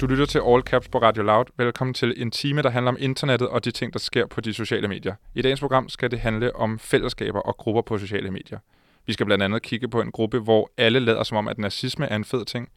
[0.00, 1.44] Du lytter til All Caps på Radio Loud.
[1.56, 4.54] Velkommen til en time, der handler om internettet og de ting, der sker på de
[4.54, 5.14] sociale medier.
[5.34, 8.58] I dagens program skal det handle om fællesskaber og grupper på sociale medier.
[9.06, 12.06] Vi skal blandt andet kigge på en gruppe, hvor alle lader som om, at nazisme
[12.06, 12.68] er en fed ting.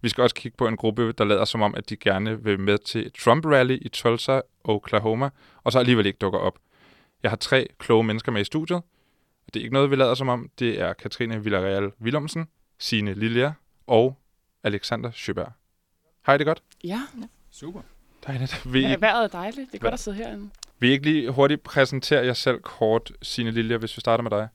[0.00, 2.60] Vi skal også kigge på en gruppe, der lader som om, at de gerne vil
[2.60, 5.30] med til Trump-rally i Tulsa, Oklahoma,
[5.64, 6.58] og så alligevel ikke dukker op.
[7.22, 8.82] Jeg har tre kloge mennesker med i studiet.
[9.46, 10.50] Det er ikke noget, vi lader som om.
[10.58, 12.48] Det er Katrine Villarreal Willumsen,
[12.78, 13.52] Signe Lilja
[13.86, 14.18] og
[14.64, 15.10] Alexander
[16.24, 16.26] Schøberg.
[16.26, 16.62] Hej, det godt?
[16.84, 17.00] Ja.
[17.50, 17.80] Super.
[18.26, 18.72] Dejligt.
[18.72, 19.72] Vil I, ja, vejret er dejligt.
[19.72, 20.50] Det er godt at sidde herinde.
[20.78, 24.30] vil I ikke lige hurtigt præsentere jer selv kort, Signe Lilja, hvis vi starter med
[24.30, 24.48] dig?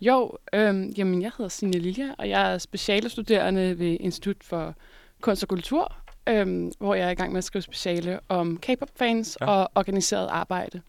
[0.00, 4.74] Jo, øhm, jamen jeg hedder Signe Lilja, og jeg er specialestuderende ved Institut for
[5.20, 5.96] Kunst og Kultur,
[6.28, 9.44] øhm, hvor jeg er i gang med at skrive speciale om K-pop-fans Ja.
[9.44, 9.50] ja.
[9.58, 10.82] og organiseret arbejde.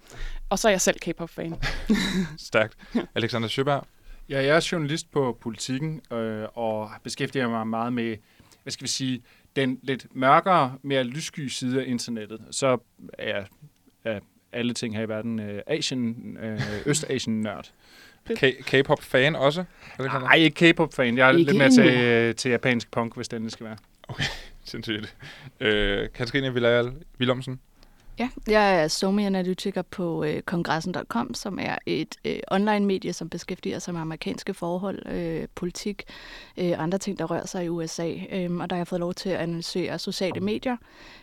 [0.49, 1.55] Og så er jeg selv K-pop-fan.
[2.37, 2.77] Stærkt.
[3.15, 3.83] Alexander Schøberg.
[4.29, 8.17] Ja, jeg er journalist på Politiken øh, og beskæftiger mig meget med,
[8.63, 9.21] hvad skal vi sige,
[9.55, 12.41] den lidt mørkere, mere lyssky side af internettet.
[12.51, 12.77] Så
[13.13, 13.43] er
[14.03, 17.71] af alle ting her i verden øh, Asian, øh, Østasien-nørd.
[18.65, 19.63] K-pop-fan også?
[19.99, 21.17] Nej, ikke K-pop-fan.
[21.17, 23.77] Jeg er Ikke lidt mere til, øh, til japansk punk, hvis den skal være.
[24.63, 25.15] Sindssygt.
[25.59, 27.59] Øh, Katrine Villarreal Willumsen.
[28.19, 33.93] Ja, jeg er somi-analytiker på øh, kongressen.com, som er et øh, online-medie, som beskæftiger sig
[33.93, 36.03] med amerikanske forhold, øh, politik,
[36.57, 38.13] øh, andre ting, der rører sig i USA.
[38.31, 40.77] Øhm, og der har jeg fået lov til at analysere sociale medier.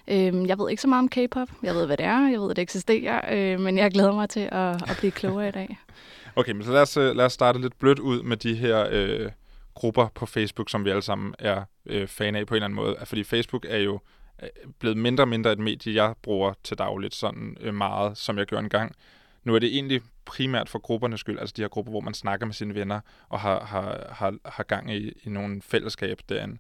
[0.09, 1.49] Øhm, jeg ved ikke så meget om K-pop.
[1.63, 2.29] Jeg ved, hvad det er.
[2.29, 3.21] Jeg ved, at det eksisterer.
[3.33, 5.79] Øh, men jeg glæder mig til at, at blive klogere i dag.
[6.37, 8.89] Okay, men så lad os, øh, lad os starte lidt blødt ud med de her
[8.91, 9.31] øh,
[9.75, 12.77] grupper på Facebook, som vi alle sammen er øh, fan af på en eller anden
[12.77, 12.97] måde.
[13.05, 14.01] Fordi Facebook er jo øh,
[14.43, 18.39] Øh, blevet mindre og mindre et medie, jeg bruger til dagligt sådan øh, meget, som
[18.39, 18.97] jeg gjorde engang.
[19.45, 22.47] Nu er det egentlig primært for gruppernes skyld, altså de her grupper, hvor man snakker
[22.47, 26.59] med sine venner og har, har, har, har gang i, i nogle fællesskab derinde.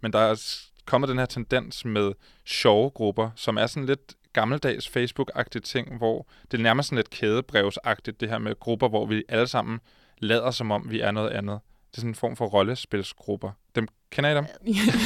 [0.00, 2.12] Men der er kommet den her tendens med
[2.44, 7.10] sjove grupper, som er sådan lidt gammeldags Facebook-agtige ting, hvor det er nærmest sådan lidt
[7.10, 9.80] kædebrevsagtigt, det her med grupper, hvor vi alle sammen
[10.18, 11.60] lader som om, vi er noget andet.
[11.94, 13.50] Det er sådan en form for rollespilsgrupper.
[13.76, 14.44] Dem, kender I dem?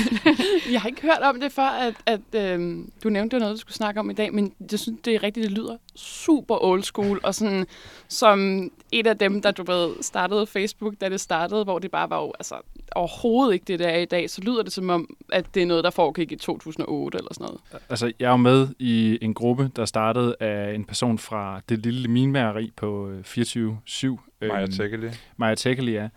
[0.72, 3.56] jeg har ikke hørt om det før, at, at øhm, du nævnte, det var noget,
[3.56, 6.65] du skulle snakke om i dag, men jeg synes, det er rigtigt, det lyder super
[6.65, 7.66] old school, og sådan
[8.09, 12.10] som et af dem, der du ved, startede Facebook, da det startede, hvor det bare
[12.10, 12.54] var jo, altså,
[12.94, 15.66] overhovedet ikke det, der er i dag, så lyder det som om, at det er
[15.66, 17.60] noget, der foregik i 2008 eller sådan noget.
[17.91, 21.78] Altså, jeg er jo med i en gruppe, der startede af en person fra det
[21.78, 24.06] lille minmæreri på øh, 24-7.
[24.41, 25.09] Maja Øhm, Tekeli.
[25.37, 26.09] Maja Tekeli, ja.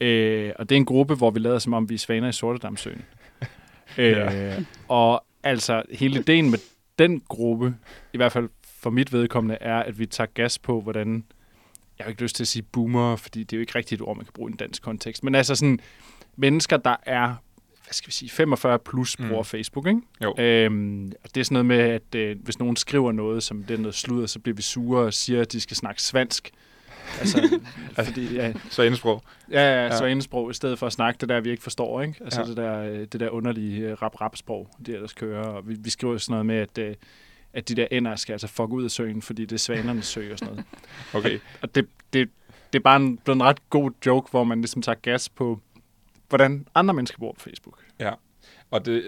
[0.00, 2.32] Øh, og det er en gruppe, hvor vi lader som om, vi er svaner i
[2.32, 3.02] Sortedamsøen.
[3.98, 4.56] Ja.
[4.56, 6.58] øh, og altså, hele ideen med
[6.98, 7.74] den gruppe,
[8.12, 11.24] i hvert fald for mit vedkommende, er, at vi tager gas på, hvordan...
[11.98, 14.06] Jeg har ikke lyst til at sige boomer, fordi det er jo ikke rigtigt et
[14.08, 15.24] ord, man kan bruge i en dansk kontekst.
[15.24, 15.80] Men altså sådan,
[16.36, 17.34] mennesker, der er
[17.84, 19.38] hvad skal vi sige, 45 plus bruger Mm.
[19.38, 19.44] mm.
[19.44, 20.00] Facebook, ikke?
[20.24, 20.34] Jo.
[20.38, 23.74] Øhm, og det er sådan noget med, at øh, hvis nogen skriver noget, som det
[23.74, 26.50] er noget sludder, så bliver vi sure og siger, at de skal snakke svansk.
[27.20, 27.60] Altså,
[28.04, 29.22] fordi, ja, Så indsprog.
[29.50, 29.96] Ja, ja, Ja.
[29.96, 32.14] så indsprog, i stedet for at snakke det der, vi ikke forstår, ikke?
[32.24, 32.44] Altså Ja.
[32.44, 32.48] ja.
[32.48, 35.44] det, der, øh, det der underlige øh, rap-rap-sprog, de ellers kører.
[35.44, 36.94] Og vi, vi skriver sådan noget med, at, øh,
[37.52, 40.32] at de der ender skal altså fuck ud af søen, fordi det er svanernes sø
[40.32, 40.66] og sådan noget.
[41.14, 41.38] Okay.
[41.62, 42.28] Og det, det,
[42.72, 45.60] det er bare en, blevet en ret god joke, hvor man ligesom tager gas på,
[46.28, 47.78] hvordan andre mennesker bor på Facebook.
[48.70, 49.02] Og det,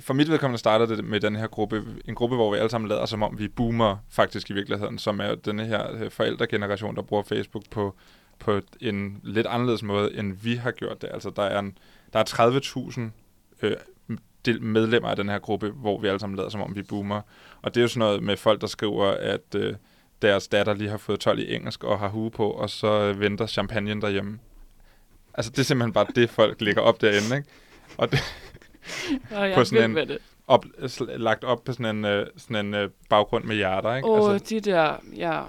[0.00, 2.88] for mit vedkommende startede det med den her gruppe, en gruppe, hvor vi alle sammen
[2.88, 7.22] lader som om, vi boomer faktisk i virkeligheden, som er den her forældregeneration, der bruger
[7.22, 7.94] Facebook på,
[8.38, 11.10] på en lidt anderledes måde, end vi har gjort det.
[11.12, 11.78] Altså, der er, en,
[12.12, 13.10] der er
[13.60, 13.76] 30.000 øh,
[14.60, 17.20] medlemmer af den her gruppe, hvor vi alle sammen lader som om, vi boomer.
[17.62, 19.74] Og det er jo sådan noget med folk, der skriver, at øh,
[20.22, 23.20] deres datter lige har fået 12 i engelsk og har hue på, og så øh,
[23.20, 24.38] venter champagne derhjemme.
[25.34, 27.48] Altså, det er simpelthen bare det, folk lægger op derinde, ikke?
[27.96, 28.18] Og det,
[29.36, 30.18] Og jeg På sådan en- det.
[30.46, 30.64] op,
[30.98, 34.08] lagt op på sådan en, øh, sådan en øh, baggrund med hjerter, ikke?
[34.08, 35.40] Og Altså, de der, ja,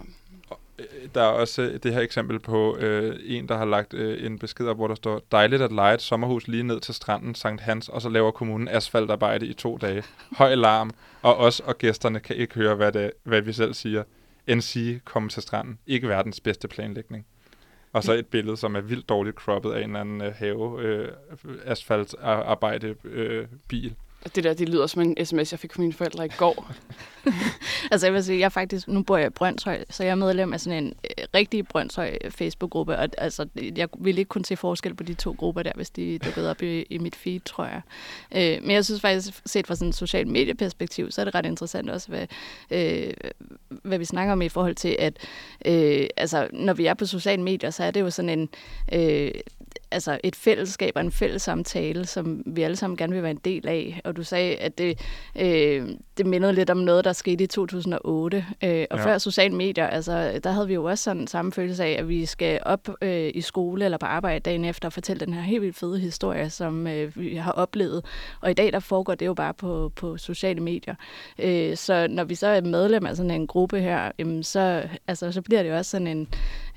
[0.79, 4.39] øh, der er også det her eksempel på øh, en, der har lagt øh, en
[4.39, 7.61] besked op, hvor der står, dejligt at lege et sommerhus lige ned til stranden Sankt
[7.61, 10.03] Hans, og så laver kommunen asfaltarbejde i to dage.
[10.37, 10.91] Høj larm,
[11.21, 14.03] og os og gæsterne kan ikke høre, hvad, det, hvad vi selv siger.
[14.47, 15.79] End sige, komme til stranden.
[15.87, 17.25] Ikke verdens bedste planlægning.
[17.97, 20.81] Og så et billede, som er vildt dårligt croppet af en eller anden øh, have
[20.81, 21.11] øh,
[21.65, 23.95] asfaltarbejde øh, bil
[24.35, 26.71] det der, det lyder som en sms, jeg fik fra mine forældre i går.
[27.91, 30.53] Altså jeg vil sige, jeg faktisk, nu bor jeg i Brøndshøj, så jeg er medlem
[30.53, 34.93] af sådan en øh, rigtig Brøndshøj Facebook-gruppe, og altså, jeg ville ikke kunne se forskel
[34.93, 37.81] på de to grupper der, hvis de dukkede op i, i mit feed, tror jeg.
[38.35, 41.45] Øh, men jeg synes faktisk, set fra sådan et social medieperspektiv, så er det ret
[41.45, 42.27] interessant også, hvad,
[42.71, 43.13] øh,
[43.83, 45.17] hvad vi snakker om i forhold til, at
[45.65, 48.49] øh, altså, når vi er på sociale medier, så er det jo sådan en...
[48.93, 49.31] Øh,
[49.91, 53.41] altså et fællesskab og en fælles samtale, som vi alle sammen gerne vil være en
[53.45, 54.01] del af.
[54.03, 54.99] Og du sagde, at det,
[55.35, 58.45] øh, det mindede lidt om noget, der skete i 2008.
[58.63, 59.05] Øh, og ja.
[59.05, 62.25] før sociale medier, altså, der havde vi jo også sådan samme følelse af, at vi
[62.25, 65.61] skal op øh, i skole eller på arbejde dagen efter og fortælle den her helt
[65.61, 68.05] vildt fede historie, som øh, vi har oplevet.
[68.41, 70.95] Og i dag, der foregår det jo bare på, på sociale medier.
[71.39, 75.31] Øh, så når vi så er medlem af sådan en gruppe her, jamen, så, altså,
[75.31, 76.27] så bliver det jo også sådan en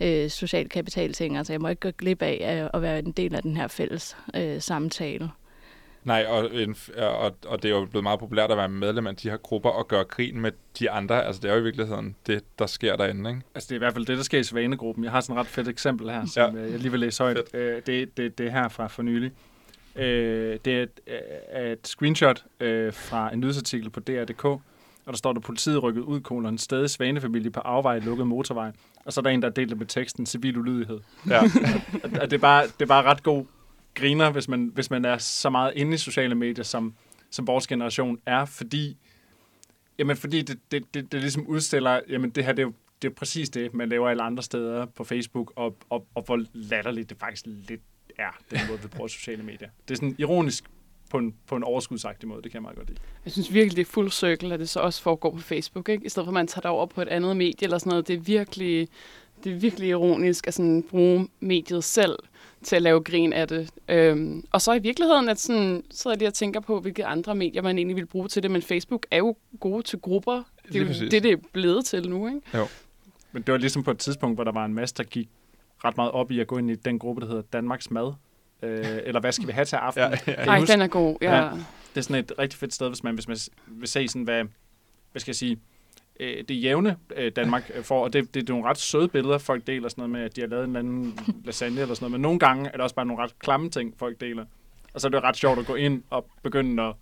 [0.01, 1.37] øh, social kapital ting.
[1.37, 4.17] Altså, jeg må ikke gå glip af at være en del af den her fælles
[4.35, 5.31] øh, samtale.
[6.05, 9.17] Nej, og, en, og, og det er jo blevet meget populært at være medlem af
[9.17, 11.25] de her grupper og gøre grin med de andre.
[11.25, 13.43] Altså, det er jo i virkeligheden det, der sker derinde, ikke?
[13.55, 15.05] Altså, det er i hvert fald det, der sker i Svanegruppen.
[15.05, 16.63] Jeg har sådan et ret fedt eksempel her, som ja.
[16.63, 17.55] jeg lige vil læse højt.
[17.55, 19.33] Øh, det, det, det er her fra for nylig.
[19.97, 24.63] Øh, det er et, øh, et screenshot øh, fra en nyhedsartikel på DR.dk,
[25.11, 28.73] og der står, at politiet rykket ud, kolon, stadig svanefamilie på afvej lukket motorvej.
[29.05, 31.01] Og så er der en, der deler med teksten civil ulydighed.
[31.29, 31.43] Ja.
[32.23, 33.45] og det, er bare, det er bare ret god
[33.95, 36.95] griner, hvis man, hvis man er så meget inde i sociale medier, som,
[37.31, 38.97] som vores generation er, fordi,
[39.99, 42.73] jamen fordi det, det, det, det ligesom udstiller, jamen det her, det er jo
[43.03, 46.45] det er præcis det, man laver alle andre steder på Facebook, og, og, og hvor
[46.53, 47.81] latterligt det faktisk lidt
[48.19, 49.69] er, den måde, vi bruger sociale medier.
[49.89, 50.65] Det er sådan ironisk
[51.11, 53.01] på en, på en overskudsagtig måde, det kan jeg meget godt lide.
[53.25, 56.07] Jeg synes virkelig, det er fuld cirkel, at det så også foregår på Facebook, ikke?
[56.07, 58.09] I stedet for, at man tager det over på et andet medie eller sådan noget.
[58.09, 58.89] Det er virkelig,
[59.45, 62.19] det er virkelig ironisk at sådan bruge mediet selv
[62.63, 63.71] til at lave grin af det.
[63.89, 67.07] Øhm, og så i virkeligheden, at sådan, så er jeg lige og tænker på, hvilke
[67.07, 70.43] andre medier man egentlig vil bruge til det, men Facebook er jo gode til grupper.
[70.73, 72.41] Det er jo det, det er blevet til nu, ikke?
[72.55, 72.67] Jo.
[73.33, 75.29] Men det var ligesom på et tidspunkt, hvor der var en masse, der gik
[75.85, 78.13] ret meget op i at gå ind i den gruppe, der hedder Danmarks Mad.
[78.63, 80.03] Øh, eller hvad skal vi have til aften?
[80.03, 80.45] ja, ja.
[80.45, 81.37] Nej, den er god, ja.
[81.37, 81.51] ja.
[81.95, 83.37] Det er sådan et rigtig fedt sted, hvis man, hvis man
[83.67, 84.45] vil se sådan, hvad,
[85.13, 85.59] hvad skal jeg sige,
[86.21, 89.39] øh, det jævne øh, Danmark får, og det, det, det er nogle ret søde billeder,
[89.39, 92.05] folk deler sådan noget med, at de har lavet en eller anden lasagne eller sådan
[92.05, 94.45] noget, men nogle gange er det også bare nogle ret klamme ting, folk deler.
[94.95, 96.95] Og så er det ret sjovt at gå ind og begynde at,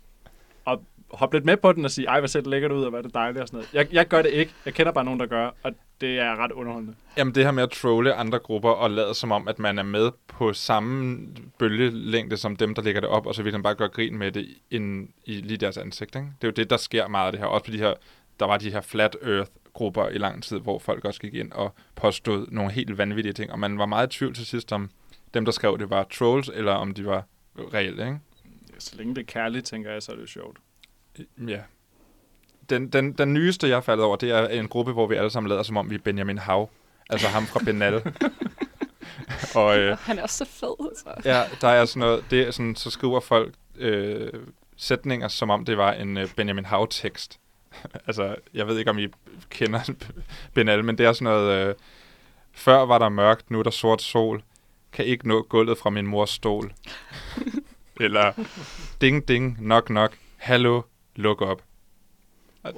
[0.66, 0.78] at
[1.10, 2.98] hoppe lidt med på den og sige, ej, hvad ser det lækkert ud, og hvad
[2.98, 3.74] er det dejligt og sådan noget.
[3.74, 4.52] Jeg, jeg gør det ikke.
[4.64, 6.94] Jeg kender bare nogen, der gør, og det er ret underholdende.
[7.16, 9.82] Jamen det her med at trolle andre grupper og lade som om, at man er
[9.82, 11.26] med på samme
[11.58, 14.32] bølgelængde som dem, der lægger det op, og så vil man bare gøre grin med
[14.32, 16.16] det ind i lige deres ansigt.
[16.16, 16.28] Ikke?
[16.40, 17.46] Det er jo det, der sker meget af det her.
[17.46, 17.94] Også på de her
[18.40, 21.52] der var de her flat earth grupper i lang tid, hvor folk også gik ind
[21.52, 24.90] og påstod nogle helt vanvittige ting, og man var meget i tvivl til sidst om
[25.34, 27.24] dem, der skrev det, var trolls, eller om de var
[27.74, 28.18] reelle, ikke?
[28.78, 30.58] Så længe det er kærligt, tænker jeg, så er det sjovt.
[31.48, 31.60] Ja.
[32.70, 35.30] Den, den, den nyeste, jeg er faldet over, det er en gruppe, hvor vi alle
[35.30, 36.70] sammen lader, som om vi er Benjamin Hav.
[37.10, 37.94] Altså ham fra Benal.
[39.54, 41.28] og, øh, Han er også så fed, så.
[41.30, 44.32] Ja, der er sådan noget, det er sådan, så skriver folk øh,
[44.76, 47.40] sætninger, som om det var en øh, Benjamin Hav-tekst.
[48.06, 49.08] altså, jeg ved ikke, om I
[49.50, 49.90] kender
[50.54, 51.68] Benal, men det er sådan noget...
[51.68, 51.74] Øh,
[52.52, 54.42] før var der mørkt, nu er der sort sol.
[54.92, 56.72] Kan ikke nå gulvet fra min mors stol.
[58.00, 58.32] Eller
[59.00, 60.16] ding, ding, nok, nok.
[60.36, 60.82] Hallo,
[61.18, 61.62] luk op.
[62.64, 62.74] Wow.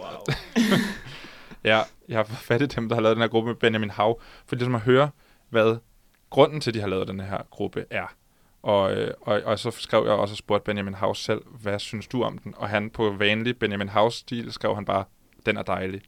[1.65, 4.21] ja, jeg har fat i dem, der har lavet den her gruppe med Benjamin Hav,
[4.47, 5.11] for ligesom at høre,
[5.49, 5.77] hvad
[6.31, 8.15] grunden til, at de har lavet den her gruppe er.
[8.63, 12.07] Og, øh, og, og så skrev jeg også og spurgte Benjamin House selv, hvad synes
[12.07, 12.55] du om den?
[12.57, 15.05] Og han på vanlig Benjamin House-stil skrev han bare,
[15.47, 16.01] den er dejlig.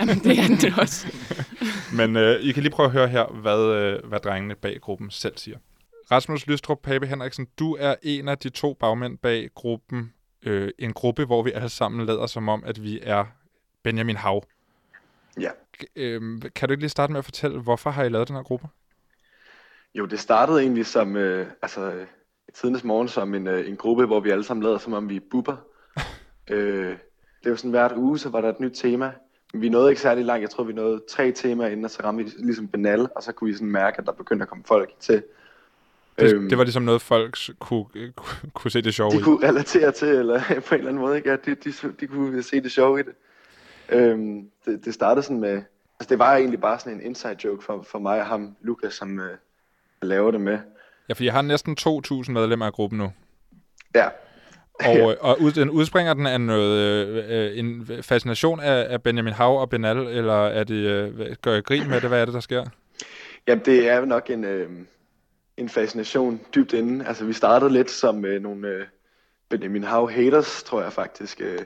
[0.00, 1.06] Jamen, det er den også.
[1.98, 5.10] Men øh, I kan lige prøve at høre her, hvad, øh, hvad drengene bag gruppen
[5.10, 5.58] selv siger.
[6.10, 10.12] Rasmus Lystrup, Pape Henriksen, du er en af de to bagmænd bag gruppen.
[10.42, 13.24] Øh, en gruppe, hvor vi alle sammen lader som om, at vi er
[13.82, 14.44] Benjamin Hav.
[15.40, 15.50] Ja.
[15.96, 18.42] Øh, kan du ikke lige starte med at fortælle, hvorfor har I lavet den her
[18.42, 18.68] gruppe?
[19.94, 22.06] Jo, det startede egentlig som, øh, altså,
[22.54, 25.16] tidens morgen som en, øh, en gruppe, hvor vi alle sammen lavede, som om vi
[25.16, 25.56] er bubber.
[26.50, 26.96] øh,
[27.44, 29.12] det var sådan hvert uge, så var der et nyt tema.
[29.54, 30.42] Vi nåede ikke særlig langt.
[30.42, 33.32] Jeg tror, vi nåede tre temaer inden, og så ramte vi ligesom Benal, og så
[33.32, 35.22] kunne vi sådan mærke, at der begyndte at komme folk til.
[36.18, 37.86] Det, øhm, det var ligesom noget, folk kunne,
[38.54, 39.18] kunne, se det sjove de i.
[39.18, 41.30] De kunne relatere til, eller på en eller anden måde, ikke?
[41.30, 43.14] Ja, de, de, de kunne se det sjove i det.
[43.88, 45.62] Øhm, det, det startede sådan med,
[46.00, 48.94] altså det var egentlig bare sådan en inside joke for, for mig og ham, Lukas,
[48.94, 49.36] som, øh,
[50.02, 50.58] laver det med.
[51.08, 53.12] Ja, for jeg har næsten 2.000 medlemmer af gruppen nu.
[53.94, 54.08] Ja.
[54.74, 55.14] Og, ja.
[55.28, 56.78] og ud, den udspringer den af noget,
[57.30, 61.64] øh, en fascination af, af Benjamin Hav og Benal, eller er det, øh, gør jeg
[61.64, 62.08] grin med det?
[62.08, 62.64] Hvad er det, der sker?
[63.48, 64.70] Jamen, det er nok en, øh,
[65.62, 67.06] en fascination dybt inde.
[67.06, 68.86] Altså, vi startede lidt som øh, nogle øh,
[69.48, 71.40] Benjamin Hav haters, tror jeg faktisk.
[71.40, 71.58] Øh,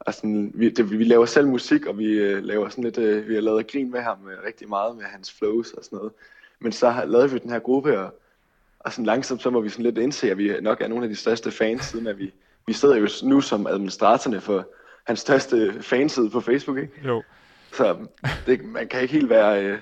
[0.00, 3.28] og sådan, vi, det, vi laver selv musik, og vi øh, laver sådan lidt, øh,
[3.28, 6.12] vi har lavet grin med ham øh, rigtig meget med hans flows og sådan noget.
[6.60, 8.20] Men så har, lavede vi den her gruppe, og,
[8.78, 11.08] og sådan langsomt så må vi sådan lidt indse, at vi nok er nogle af
[11.08, 12.32] de største fans, siden at vi,
[12.66, 14.66] vi sidder jo nu som administratorerne for
[15.06, 16.92] hans største fanside på Facebook, ikke?
[17.04, 17.22] Jo.
[17.72, 17.96] Så
[18.46, 19.78] det, man kan ikke helt være, øh,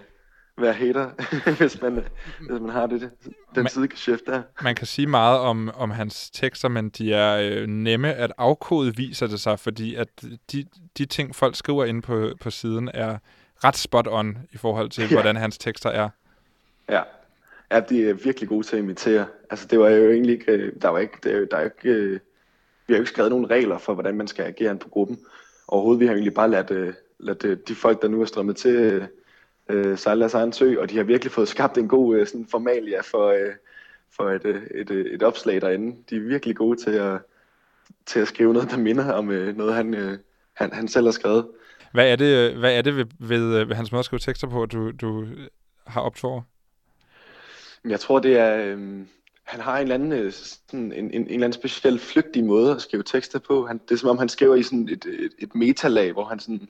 [0.60, 1.10] være hater,
[1.58, 1.92] hvis man,
[2.40, 4.42] hvis man har det, den Men- sidegeschæft der.
[4.62, 8.96] Man kan sige meget om, om hans tekster, men de er øh, nemme at afkode,
[8.96, 10.08] viser det sig, fordi at
[10.52, 10.64] de,
[10.98, 13.18] de ting, folk skriver inde på, på siden, er
[13.64, 15.12] ret spot on i forhold til, Ja.
[15.12, 16.08] hvordan hans tekster er.
[16.88, 17.02] Ja.
[17.72, 19.26] Ja, de er virkelig gode til at imitere.
[19.50, 21.88] Altså, det var jo egentlig ikke, øh, der var ikke, det er der er ikke,
[21.88, 22.12] øh,
[22.86, 25.18] vi har jo ikke skrevet nogen regler for, hvordan man skal agere på gruppen.
[25.68, 29.06] Overhovedet, vi har egentlig bare ladt, øh, ladt de folk, der nu er strømmet til,
[29.70, 32.26] øh, øh, sejle deres egen sø, og de har virkelig fået skabt en god øh,
[32.26, 33.54] sådan formalia for, øh,
[34.16, 35.96] for et, øh, et, øh, et opslag derinde.
[36.10, 37.18] De er virkelig gode til at,
[38.06, 40.18] til at skrive noget, der minder om øh, noget, han, øh,
[40.52, 41.46] han, han selv har skrevet.
[41.92, 44.20] Hvad er det, øh, hvad er det ved, ved, øh, ved hans måde at skrive
[44.20, 45.46] tekster på, du, du øh,
[45.86, 46.44] har?
[47.82, 48.56] Men Jeg tror, det er...
[48.56, 49.08] Øhm,
[49.44, 52.74] han har en eller anden, øh, sådan, en, en, en eller anden speciel flygtig måde
[52.74, 53.66] at skrive tekster på.
[53.66, 56.40] Han, det er som om, han skriver i sådan et, et, et metalag, hvor han
[56.40, 56.68] sådan...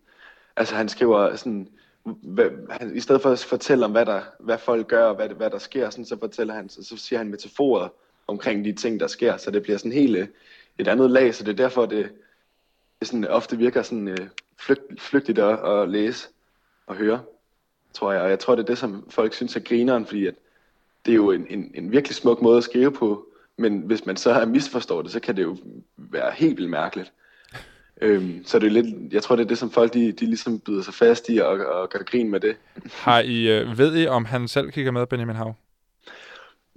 [0.56, 1.68] Altså, han skriver sådan...
[2.04, 5.28] Hvad, han, I stedet for at fortælle om, hvad, der, hvad folk gør, og hvad,
[5.28, 7.88] hvad der sker, sådan, så fortæller han, så, så siger han metaforer
[8.26, 10.28] omkring de ting, der sker, så det bliver sådan helt øh,
[10.78, 12.12] et andet lag, så det er derfor, det,
[13.00, 14.28] det sådan, ofte virker sådan øh,
[14.58, 16.28] flygt, flygtigt at, at læse
[16.86, 17.22] og høre,
[17.92, 18.22] tror jeg.
[18.22, 20.34] Og jeg tror, det er det, som folk synes er grineren, fordi at
[21.06, 23.26] det er jo en, en, en virkelig smuk måde at skrive på,
[23.56, 25.56] men hvis man så har misforstået det, så kan det jo
[25.96, 27.12] være helt vildt mærkeligt.
[28.02, 30.60] Øhm, så det er lidt, jeg tror, det er det, som folk de, de ligesom
[30.60, 32.56] byder sig fast i og, og gør grin med det.
[32.92, 35.54] Har I, øh, ved I, om han selv kigger med, Benjamin Hav?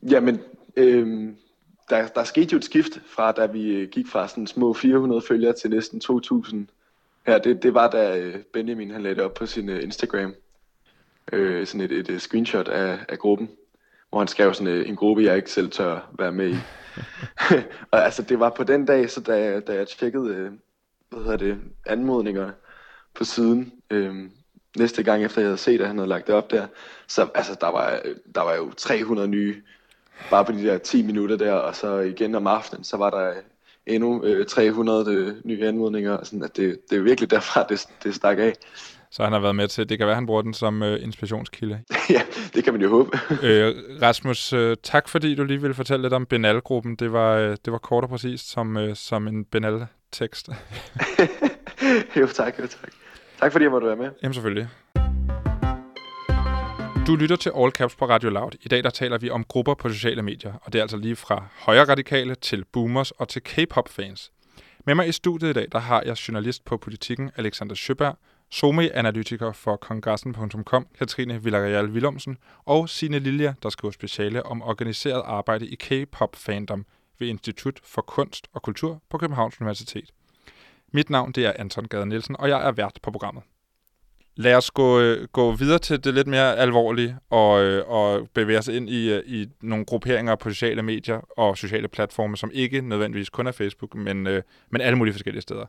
[0.10, 0.40] Jamen,
[0.76, 1.36] øhm,
[1.90, 5.22] der, der skete jo et skift fra, da vi øh, gik fra sådan små 400
[5.22, 6.68] følgere til næsten 2000.
[7.28, 10.34] Her, det, det var da øh, Benjamin han lagde det op på sin øh, Instagram.
[11.34, 13.50] Øh, sådan et, et, screenshot af, af gruppen,
[14.10, 16.56] hvor han skrev sådan en gruppe, jeg ikke selv tør være med i.
[17.92, 20.52] og altså, det var på den dag, så da, jeg- da jeg tjekkede,
[21.14, 22.54] hvad hedder det, anmodningerne
[23.16, 24.16] på siden, øh,
[24.78, 26.68] næste gang efter jeg havde set, at han havde lagt det op der,
[27.08, 28.00] så altså, der var,
[28.36, 29.62] der var jo 300 nye,
[30.30, 33.34] bare på de der 10 minutter der, og så igen om aftenen, så var der
[33.86, 37.88] endnu øh, 300 øh, nye anmodninger, og sådan, at det, det er virkelig derfra, det,
[38.04, 38.54] det stak af.
[39.12, 41.84] Så han har været med til, det kan være, han bruger den som øh, inspirationskilde.
[42.10, 42.22] ja,
[42.54, 43.20] det kan man jo håbe.
[43.48, 46.96] øh, Rasmus, øh, tak fordi du lige ville fortælle lidt om Benal-gruppen.
[46.96, 49.46] Det var, øh, det var kort og præcist som, øh, som en
[50.14, 50.50] Benal-tekst.
[52.22, 52.92] jo, tak, jo, tak.
[53.40, 54.12] Tak fordi jeg måtte være med.
[54.24, 54.70] Jamen selvfølgelig.
[57.08, 58.52] Du lytter til All Caps på Radio Loud.
[58.62, 61.16] I dag der taler vi om grupper på sociale medier, og det er altså lige
[61.16, 64.32] fra højre radikale til boomers og til K-pop-fans.
[64.86, 68.18] Med mig i studiet i dag, der har jeg journalist på politikken Alexander Søberg,
[68.52, 75.68] SOME-analytiker for kongressen.com, Katrine Villarreal Willumsen, og Sine Lilja, der skriver speciale om organiseret arbejde
[75.68, 76.86] i K-pop-fandom
[77.20, 80.10] ved Institut for Kunst og Kultur på Københavns Universitet.
[80.94, 83.44] Mit navn det er Anton Gade Nielsen, og jeg er vært på programmet.
[84.36, 88.60] Lad os gå, øh, gå videre til det lidt mere alvorlige og, øh, og bevæge
[88.60, 92.82] os ind i, øh, i nogle grupperinger på sociale medier og sociale platforme, som ikke
[92.82, 95.66] nødvendigvis kun er Facebook, men, øh, men alle mulige forskellige steder.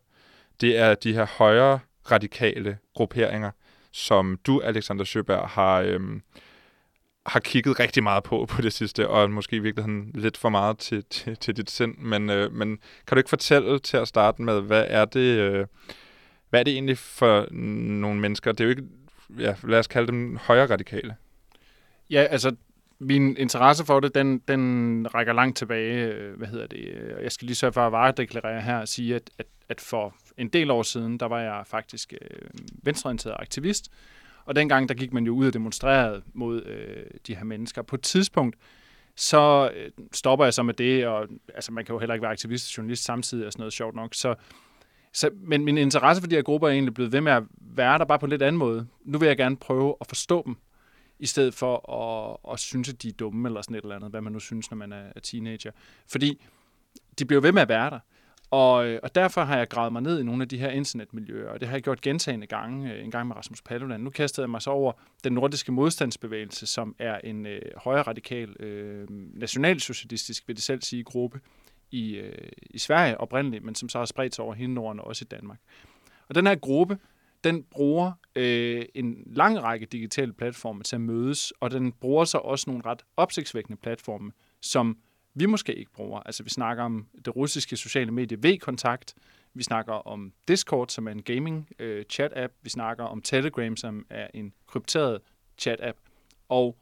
[0.61, 1.79] Det er de her højere
[2.11, 3.51] radikale grupperinger,
[3.93, 6.01] som du, Alexander Søberg, har, øh,
[7.27, 10.79] har kigget rigtig meget på på det sidste, og måske i virkeligheden lidt for meget
[10.79, 11.97] til, til, til dit sind.
[11.99, 12.69] Men, øh, men
[13.07, 15.67] kan du ikke fortælle til at starte med, hvad er det, øh,
[16.51, 18.53] hvad er det egentlig for nogle mennesker?
[18.53, 18.83] Det er jo ikke,
[19.39, 21.17] ja, lad os kalde dem højre radikale.
[22.11, 22.57] Ja, altså,
[22.99, 26.07] min interesse for det, den, den rækker langt tilbage.
[26.07, 26.89] Øh, hvad hedder det?
[26.89, 30.15] Øh, jeg skal lige sørge for at varedeklarere her og sige, at, at, at for
[30.39, 32.49] en del år siden, der var jeg faktisk øh,
[32.83, 33.91] venstreorienteret aktivist.
[34.45, 37.83] Og dengang, der gik man jo ud og demonstrerede mod øh, de her mennesker.
[37.83, 38.57] På et tidspunkt,
[39.17, 42.33] så øh, stopper jeg så med det, og altså, man kan jo heller ikke være
[42.33, 44.15] aktivist og journalist samtidig og sådan noget sjovt nok.
[44.15, 44.35] Så,
[45.13, 47.99] så, men min interesse for de her grupper er egentlig blevet ved med at være
[47.99, 48.87] der bare på en lidt anden måde.
[49.05, 50.57] Nu vil jeg gerne prøve at forstå dem,
[51.19, 54.11] i stedet for at, at synes, at de er dumme eller sådan et eller andet,
[54.11, 55.71] hvad man nu synes, når man er, er teenager.
[56.09, 56.45] Fordi
[57.19, 57.99] de bliver ved med at være der.
[58.55, 61.51] Og, øh, og derfor har jeg gravet mig ned i nogle af de her internetmiljøer,
[61.51, 64.01] og det har jeg gjort gentagende gange, øh, en gang med Rasmus Paludan.
[64.01, 64.93] Nu kastede jeg mig så over
[65.25, 71.05] den nordiske modstandsbevægelse, som er en øh, højre radikal, øh, nationalsocialistisk, vil det selv sige,
[71.05, 71.41] gruppe
[71.91, 75.07] i, øh, i Sverige oprindeligt, men som så har spredt sig over hele Norden og
[75.07, 75.59] også i Danmark.
[76.29, 76.99] Og den her gruppe,
[77.45, 82.39] den bruger øh, en lang række digitale platforme til at mødes, og den bruger så
[82.39, 84.33] også nogle ret opsigtsvækkende platforme,
[84.63, 84.99] som
[85.35, 86.21] vi måske ikke bruger.
[86.21, 89.15] Altså vi snakker om det russiske sociale medie V-kontakt,
[89.55, 92.05] vi snakker om Discord, som er en gaming øh,
[92.63, 95.21] vi snakker om Telegram, som er en krypteret
[95.63, 95.99] chat-app,
[96.49, 96.77] og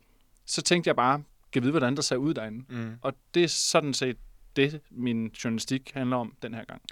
[0.46, 2.64] så tænkte jeg bare, kan vide, hvordan der ser ud derinde.
[2.68, 2.94] Mm.
[3.02, 4.16] Og det er sådan set
[4.56, 6.82] det, min journalistik handler om den her gang.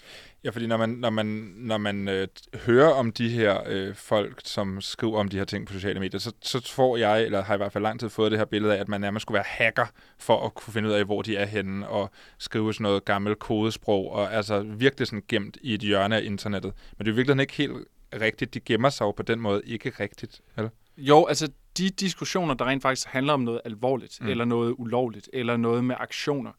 [0.45, 1.27] Ja, fordi når man, når man,
[1.57, 2.29] når man øh,
[2.67, 6.21] hører om de her øh, folk, som skriver om de her ting på sociale medier,
[6.21, 8.77] så, så får jeg, eller har i hvert fald lang tid fået det her billede
[8.77, 9.87] af, at man nærmest skulle være hacker
[10.19, 13.39] for at kunne finde ud af, hvor de er henne, og skrive sådan noget gammelt
[13.39, 16.73] kodesprog, og altså virkelig sådan gemt i et hjørne af internettet.
[16.99, 17.73] Men det er virkelig ikke helt
[18.21, 18.55] rigtigt.
[18.55, 20.41] De gemmer sig jo på den måde ikke rigtigt.
[20.57, 20.71] Eller?
[20.97, 21.49] Jo, altså
[21.79, 24.29] de diskussioner, der rent faktisk handler om noget alvorligt, Mm.
[24.29, 26.51] eller noget ulovligt, eller noget med aktioner,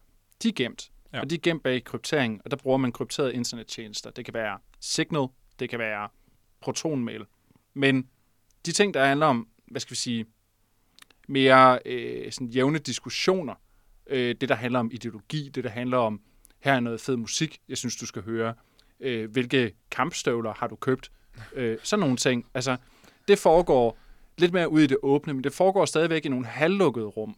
[0.44, 0.92] de er gemt.
[1.14, 1.20] Ja.
[1.20, 4.12] Og de er gemt bag kryptering, og der bruger man krypterede internettjenester.
[4.12, 5.28] Det kan være Signal,
[5.60, 6.10] det kan være
[6.62, 7.26] Protonmail.
[7.74, 8.08] Men
[8.66, 10.26] de ting, der handler om, hvad skal vi sige,
[11.28, 13.56] mere øh, sådan jævne diskussioner,
[14.08, 16.22] øh, det der handler om ideologi, det der handler om,
[16.60, 18.54] her er noget fed musik, jeg synes, du skal høre,
[19.00, 21.12] øh, hvilke kampstøvler har du købt,
[21.54, 22.46] øh, sådan nogle ting.
[22.54, 22.78] Altså,
[23.28, 23.98] det foregår
[24.38, 27.36] lidt mere ud i det åbne, men det foregår stadigvæk i nogle halvlukkede rum.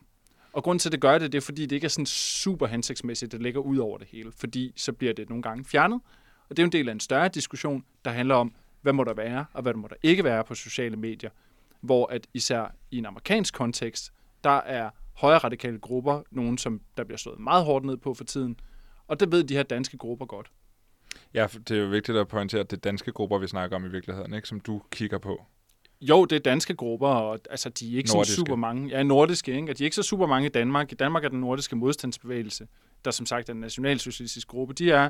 [0.54, 2.68] Og grunden til, at det gør det, det er, fordi det ikke er sådan super
[2.68, 6.02] hensigtsmæssigt, det ligger ud over det hele, fordi så bliver det nogle gange fjernet.
[6.50, 9.04] Og det er jo en del af en større diskussion, der handler om, hvad må
[9.04, 11.30] der være, og hvad må der ikke være på sociale medier.
[11.82, 17.04] Hvor at især i en amerikansk kontekst, der er højre radikale grupper, nogen som der
[17.04, 18.60] bliver slået meget hårdt ned på for tiden.
[19.08, 20.52] Og det ved de her danske grupper godt.
[21.34, 23.86] Ja, det er jo vigtigt at pointere, at det er danske grupper, vi snakker om
[23.86, 24.48] i virkeligheden, ikke?
[24.48, 25.46] som du kigger på.
[26.10, 28.32] Jo, det er danske grupper, og altså, de er ikke Nordiske.
[28.32, 28.90] så super mange.
[28.90, 29.72] Ja, nordiske, ikke?
[29.72, 30.92] Og de er ikke så super mange i Danmark.
[30.92, 32.68] I Danmark er den nordiske modstandsbevægelse,
[33.06, 35.10] der som sagt er en nationalsocialistisk gruppe, de er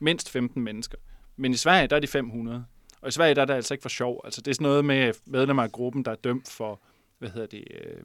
[0.00, 0.98] mindst 15 mennesker.
[1.36, 2.64] Men i Sverige, der er de 500.
[3.02, 4.20] Og i Sverige, der er det altså ikke for sjov.
[4.24, 6.80] Altså, det er sådan noget med medlemmer af gruppen, der er dømt for,
[7.18, 8.02] hvad hedder det, øh,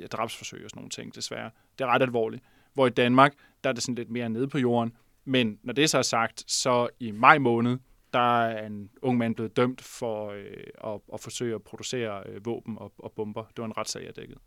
[0.00, 1.50] ja, drabsforsøg og sådan nogle ting, desværre.
[1.78, 2.42] Det er ret alvorligt.
[2.74, 4.92] Hvor i Danmark, der er det sådan lidt mere nede på jorden.
[5.24, 7.78] Men når det så er sagt, så i maj måned,
[8.12, 12.46] der er en ung mand blevet dømt for øh, at, at forsøge at producere øh,
[12.46, 13.44] våben og, og bomber.
[13.44, 14.38] Det var en retssag, jeg dækkede.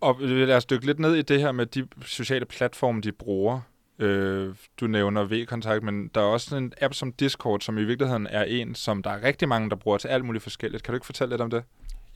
[0.00, 3.60] Og lad os dykke lidt ned i det her med de sociale platforme, de bruger.
[3.98, 8.26] Øh, du nævner V-kontakt, men der er også en app som Discord, som i virkeligheden
[8.26, 10.82] er en, som der er rigtig mange, der bruger til alt muligt forskelligt.
[10.82, 11.64] Kan du ikke fortælle lidt om det?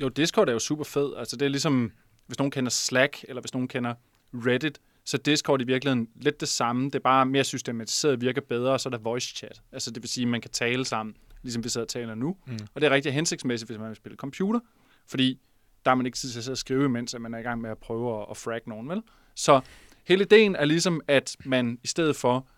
[0.01, 1.17] Jo, Discord er jo super fed.
[1.17, 1.93] Altså, det er ligesom,
[2.27, 3.95] hvis nogen kender Slack, eller hvis nogen kender
[4.35, 6.85] Reddit, så er Discord i virkeligheden lidt det samme.
[6.85, 9.63] Det er bare mere systematiseret, virker bedre, og så er der voice chat.
[9.73, 12.37] Altså, det vil sige, at man kan tale sammen, ligesom vi sidder og taler nu.
[12.47, 12.59] Mm.
[12.75, 14.61] Og det er rigtig hensigtsmæssigt, hvis man vil spille computer,
[15.07, 15.41] fordi
[15.85, 17.61] der er man ikke tid til at sidde og skrive, mens man er i gang
[17.61, 19.03] med at prøve at, at frag nogen, vel?
[19.35, 19.61] Så
[20.05, 22.49] hele ideen er ligesom, at man i stedet for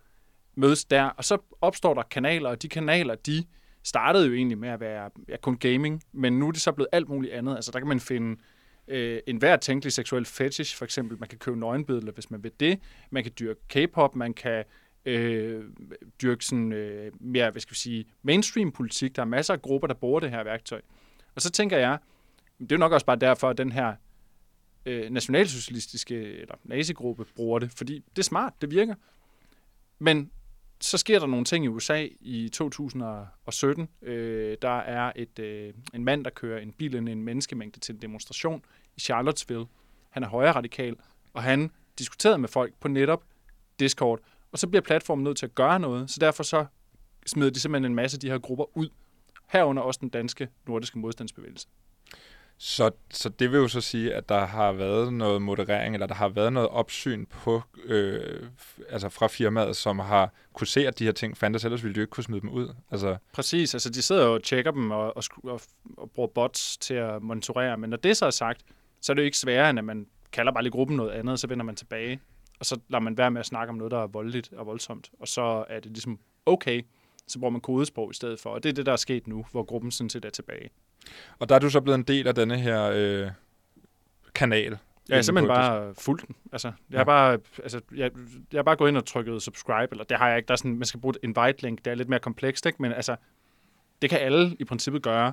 [0.54, 3.44] mødes der, og så opstår der kanaler, og de kanaler, de
[3.82, 6.88] startede jo egentlig med at være ja, kun gaming, men nu er det så blevet
[6.92, 7.56] alt muligt andet.
[7.56, 8.40] Altså der kan man finde
[8.88, 11.18] øh, en hver tænkelig seksuel fetish, for eksempel.
[11.20, 12.78] Man kan købe nøgenbilleder, hvis man vil det.
[13.10, 14.64] Man kan dyrke K-pop, man kan
[15.04, 15.64] øh,
[16.22, 19.16] dyrke sådan øh, mere, hvad skal vi sige, mainstream politik.
[19.16, 20.80] Der er masser af grupper, der bruger det her værktøj.
[21.34, 21.98] Og så tænker jeg,
[22.58, 23.94] det er jo nok også bare derfor, at den her
[24.86, 28.94] øh, nationalsocialistiske eller nazigruppe bruger det, fordi det er smart, det virker.
[29.98, 30.30] Men
[30.82, 33.88] så sker der nogle ting i USA i 2017.
[34.02, 37.80] Øh, der er et, øh, en mand, der kører en bil ind i en menneskemængde
[37.80, 38.64] til en demonstration
[38.96, 39.66] i Charlottesville.
[40.10, 40.96] Han er højre radikal,
[41.34, 43.24] og han diskuterede med folk på netop
[43.80, 44.20] Discord,
[44.52, 46.66] og så bliver platformen nødt til at gøre noget, så derfor så
[47.26, 48.88] smider de simpelthen en masse af de her grupper ud,
[49.48, 51.68] herunder også den danske nordiske modstandsbevægelse.
[52.64, 56.14] Så, så det vil jo så sige, at der har været noget moderering, eller der
[56.14, 58.48] har været noget opsyn på, øh,
[58.88, 61.98] altså fra firmaet, som har kunne se, at de her ting fandtes, ellers ville de
[61.98, 62.74] jo ikke kunne smide dem ud.
[62.90, 65.60] Altså, Præcis, altså de sidder jo og tjekker dem og, og, og,
[65.96, 68.62] og bruger bots til at monitorere, men når det så er sagt,
[69.00, 71.32] så er det jo ikke sværere, end at man kalder bare lige gruppen noget andet,
[71.32, 72.20] og så vender man tilbage,
[72.60, 75.10] og så lader man være med at snakke om noget, der er voldeligt og voldsomt,
[75.20, 76.82] og så er det ligesom okay,
[77.26, 79.46] så bruger man kodesprog i stedet for, og det er det, der er sket nu,
[79.52, 80.70] hvor gruppen sådan set er tilbage
[81.38, 83.30] og der er du så blevet en del af denne her øh,
[84.34, 84.62] kanal.
[85.08, 86.36] Jeg er inde simpelthen bare fuldt den.
[86.52, 86.96] Altså, jeg, Ja.
[86.96, 88.10] har bare, altså, jeg,
[88.52, 90.46] jeg har bare gået ind og trykket subscribe, eller det har jeg ikke.
[90.48, 92.82] Der er sådan, man skal bruge et invite-link, det er lidt mere komplekst, ikke?
[92.82, 93.16] men altså,
[94.02, 95.32] det kan alle i princippet gøre,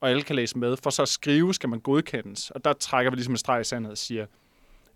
[0.00, 0.76] og alle kan læse med.
[0.76, 3.64] For så at skrive skal man godkendes, og der trækker vi ligesom en streg i
[3.64, 4.26] sandhed og siger,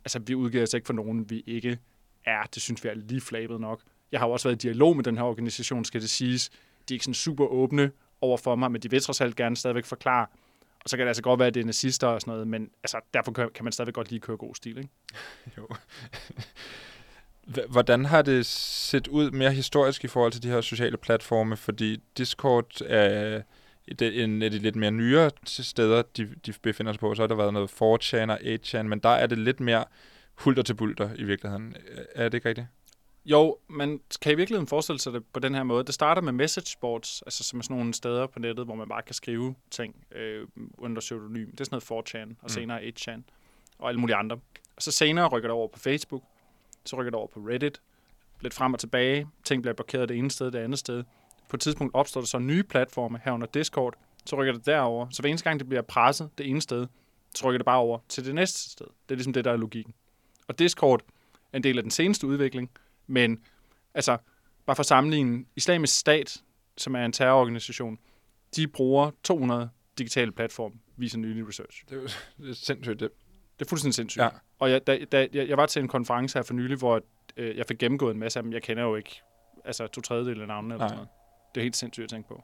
[0.05, 1.79] altså, vi udgiver os ikke for nogen, vi ikke
[2.25, 2.43] er.
[2.55, 3.81] Det synes vi er lige flabet nok.
[4.13, 6.49] Jeg har jo også været i dialog med den her organisation, skal det siges.
[6.49, 6.55] De
[6.91, 9.85] er ikke sådan super åbne over for mig, men de vil trods alt gerne stadigvæk
[9.85, 10.27] forklare,
[10.85, 12.71] og så kan det altså godt være, at det er nazister og sådan noget, men
[12.83, 14.91] altså, derfor kan man stadigvæk godt lige køre god stil, ikke?
[15.59, 15.69] Jo.
[17.69, 21.57] Hvordan har det set ud mere historisk i forhold til de her sociale platforme?
[21.57, 23.43] Fordi Discord er
[23.89, 27.15] et, en af de lidt mere nyere steder, de, de befinder sig på.
[27.15, 29.85] Så har der været noget 4chan og 8chan, men der er det lidt mere
[30.35, 31.77] hulter til bulter i virkeligheden.
[32.15, 32.67] Er det ikke rigtigt?
[33.25, 35.85] Jo, man kan i virkeligheden forestille sig det på den her måde.
[35.85, 38.89] Det starter med message boards, altså som er sådan nogle steder på nettet, hvor man
[38.89, 40.47] bare kan skrive ting øh,
[40.79, 41.51] under pseudonym.
[41.51, 42.49] Det er sådan noget 4chan, og Mm.
[42.49, 43.21] senere 8chan,
[43.79, 44.37] og alle mulige andre.
[44.77, 46.23] Og så senere rykker det over på Facebook,
[46.85, 47.81] så rykker det over på Reddit,
[48.41, 49.27] lidt frem og tilbage.
[49.45, 51.05] Ting bliver blokeret det ene sted, det andet sted.
[51.49, 53.95] På et tidspunkt opstår der så nye platforme herunder Discord.
[54.27, 55.07] Så rykker det derover.
[55.11, 56.87] Så hver eneste gang, det bliver presset det ene sted,
[57.35, 58.87] så rykker det bare over til det næste sted.
[58.87, 59.95] Det er ligesom det, der er logikken.
[60.49, 61.03] Og Discord
[61.53, 62.71] er en del af den seneste udvikling,
[63.09, 63.45] men
[63.95, 64.17] altså,
[64.67, 66.43] bare for at sammenligne, Islamisk Stat,
[66.77, 67.99] som er en terrororganisation,
[68.57, 71.85] de bruger 200 digitale platforme, viser nylig research.
[71.89, 72.01] Det er
[72.43, 73.01] det er sindssygt.
[73.01, 73.11] Det.
[73.59, 74.23] Det er fuldstændig sindssygt.
[74.23, 74.29] Ja.
[74.59, 77.03] Og jeg, da, da, jeg, jeg var til en konference her for nylig, hvor
[77.37, 78.53] øh, jeg fik gennemgået en masse af dem.
[78.53, 79.21] Jeg kender jo ikke
[79.65, 80.89] altså, to tredjedel af navnene eller Nej.
[80.89, 81.09] sådan noget.
[81.55, 82.43] Det er helt sindssygt at tænke på.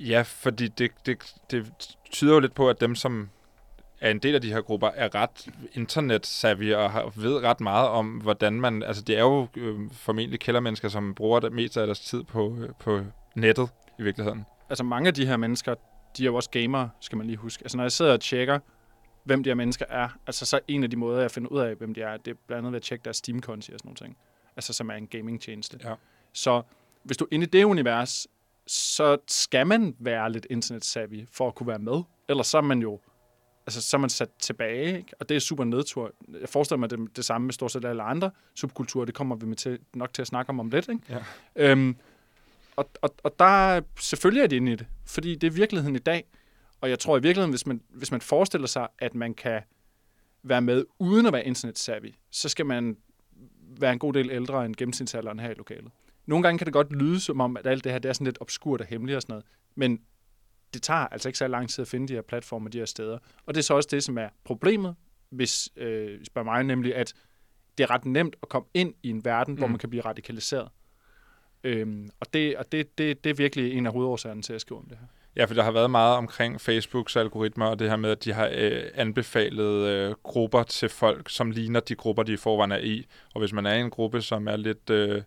[0.00, 1.72] Ja, fordi det, det, det
[2.10, 3.30] tyder jo lidt på, at dem, som
[4.00, 7.88] er en del af de her grupper, er ret internetsavvy og har, ved ret meget
[7.88, 8.82] om, hvordan man...
[8.82, 12.56] Altså, det er jo øh, formentlig kældermennesker, som bruger det meste af deres tid på,
[12.60, 13.00] øh, på
[13.34, 14.44] nettet i virkeligheden.
[14.68, 15.74] Altså mange af de her mennesker,
[16.16, 17.64] de er jo også gamere, skal man lige huske.
[17.64, 18.58] Altså når jeg sidder og tjekker,
[19.24, 21.74] hvem de her mennesker er, altså så en af de måder, jeg finder ud af,
[21.74, 23.96] hvem de er, det er blandt andet ved at tjekke deres Steam-konti og sådan nogle
[23.96, 24.16] ting.
[24.56, 25.78] Altså som er en gaming-tjeneste.
[25.84, 25.94] Ja.
[26.32, 26.62] Så
[27.02, 28.26] hvis du er inde i det univers,
[28.66, 32.02] så skal man være lidt internet-savvy for at kunne være med.
[32.28, 33.00] Ellers så er man jo
[33.68, 35.12] altså, så er man sat tilbage, ikke?
[35.20, 36.12] og det er super nedtur.
[36.40, 39.04] Jeg forestiller mig det, det samme med stort set alle andre subkulturer.
[39.04, 40.88] Det kommer vi med til, nok til at snakke om om lidt.
[40.88, 41.02] Ikke?
[41.08, 41.18] Ja.
[41.56, 41.96] Øhm,
[42.76, 45.98] og, og, og der selvfølgelig er det inde i det, fordi det er virkeligheden i
[45.98, 46.24] dag.
[46.80, 49.60] Og jeg tror i virkeligheden, hvis man, hvis man forestiller sig, at man kan
[50.42, 52.96] være med uden at være internet-savvy, så skal man
[53.80, 55.90] være en god del ældre end gennemsnitsalderen her i lokalet.
[56.26, 58.24] Nogle gange kan det godt lyde som om, at alt det her det er sådan
[58.24, 60.00] lidt obskurt og hemmeligt og sådan noget, men
[60.74, 63.18] det tager altså ikke så lang tid at finde de her platforme de her steder.
[63.46, 64.94] Og det er så også det, som er problemet,
[65.30, 67.14] hvis øh, spørger mig, nemlig at
[67.78, 69.58] det er ret nemt at komme ind i en verden, mm.
[69.58, 70.68] hvor man kan blive radikaliseret.
[71.64, 74.78] Øhm, og det, og det, det, det er virkelig en af hovedårsagerne til at skrive
[74.78, 75.06] om det her.
[75.36, 78.32] Ja, for der har været meget omkring Facebooks algoritmer, og det her med, at de
[78.32, 82.78] har øh, anbefalet øh, grupper til folk, som ligner de grupper, de i forvejen er
[82.78, 83.06] i.
[83.34, 85.22] Og hvis man er i en gruppe, som er lidt øh,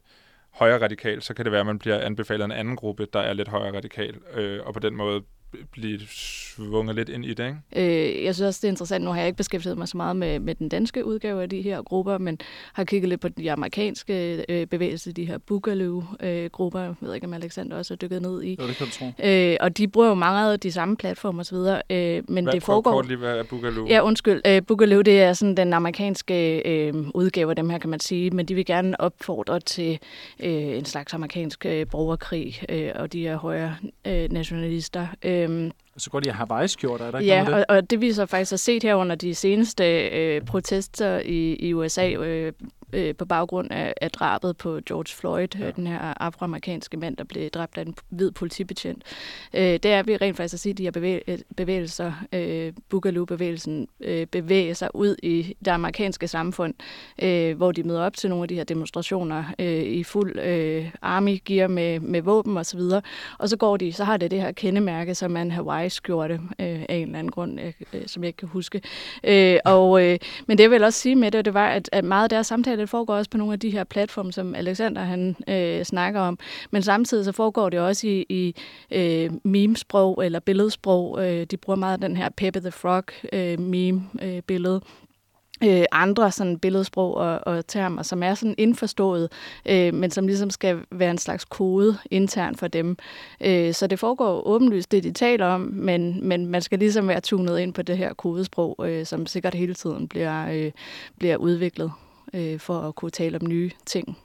[0.53, 3.33] højere radikal, så kan det være, at man bliver anbefalet en anden gruppe, der er
[3.33, 5.23] lidt højere radikal, øh, og på den måde
[5.71, 8.17] blive svunget lidt ind i det, ikke?
[8.17, 9.05] Øh, jeg synes også, det er interessant.
[9.05, 11.61] Nu har jeg ikke beskæftiget mig så meget med, med den danske udgave af de
[11.61, 12.39] her grupper, men
[12.73, 16.79] har kigget lidt på de amerikanske øh, bevægelser, de her Boogaloo-grupper.
[16.79, 18.57] Jeg ved ikke, om Alexander også har dykket ned i.
[18.59, 19.05] Jo, det kan du tro.
[19.23, 21.55] Øh, og de bruger jo mange af de samme platformer osv.,
[21.89, 22.91] øh, men Hvad, det foregår...
[22.91, 23.87] Kort lige, hvad er Boogaloo?
[23.87, 24.41] Ja, undskyld.
[24.45, 28.29] Øh, Boogaloo, det er sådan den amerikanske øh, udgave af dem her, kan man sige.
[28.29, 29.99] Men de vil gerne opfordre til
[30.39, 33.75] øh, en slags amerikansk øh, borgerkrig, øh, og de er højre
[34.07, 35.07] øh, nationalister.
[35.23, 35.40] Øh,
[35.97, 38.25] Så går de i Hawaii-skjorter, er der ikke Ja, noget og, og det vi så
[38.25, 42.53] faktisk har set her under de seneste øh, protester i, i USA øh,
[42.93, 45.67] øh, på baggrund af, af drabet på George Floyd, ja.
[45.67, 49.03] øh, den her afroamerikanske mand, der blev dræbt af en hvid politibetjent.
[49.53, 53.87] Øh, det er vi rent faktisk at sige, at de her bevæ- bevægelser, øh, Boogaloo-bevægelsen,
[54.01, 56.73] øh, bevæger sig ud i det amerikanske samfund,
[57.21, 60.91] øh, hvor de møder op til nogle af de her demonstrationer øh, i fuld øh,
[61.01, 63.03] army-gear med, med våben osv., og,
[63.37, 66.95] og så går de, så har det det her kendemærke, som en Hawaii-skjorte øh, af
[66.95, 68.81] en eller anden grund, øh, øh, som jeg ikke kan huske.
[69.23, 72.05] Øh, og, øh, men det jeg vil også sige med det, det var, at, at
[72.05, 75.01] meget af deres samtale det foregår også på nogle af de her platforme, som Alexander
[75.01, 76.39] han øh, snakker om.
[76.71, 78.55] Men samtidig så foregår det også i, i
[78.91, 81.25] øh, memesprog eller billedsprog.
[81.25, 84.75] Øh, de bruger meget den her Pepe the Frog øh, meme-billede.
[84.75, 84.81] Øh,
[85.63, 89.31] øh, andre sådan billedsprog og, og termer, som er sådan indforstået,
[89.65, 92.97] øh, men som ligesom skal være en slags kode internt for dem.
[93.41, 97.21] Øh, så det foregår åbenlyst, det de taler om, men, men man skal ligesom være
[97.21, 100.71] tunet ind på det her kodesprog, øh, som sikkert hele tiden bliver, øh,
[101.19, 101.91] bliver udviklet
[102.33, 104.17] øh, for at kunne tale om nye ting.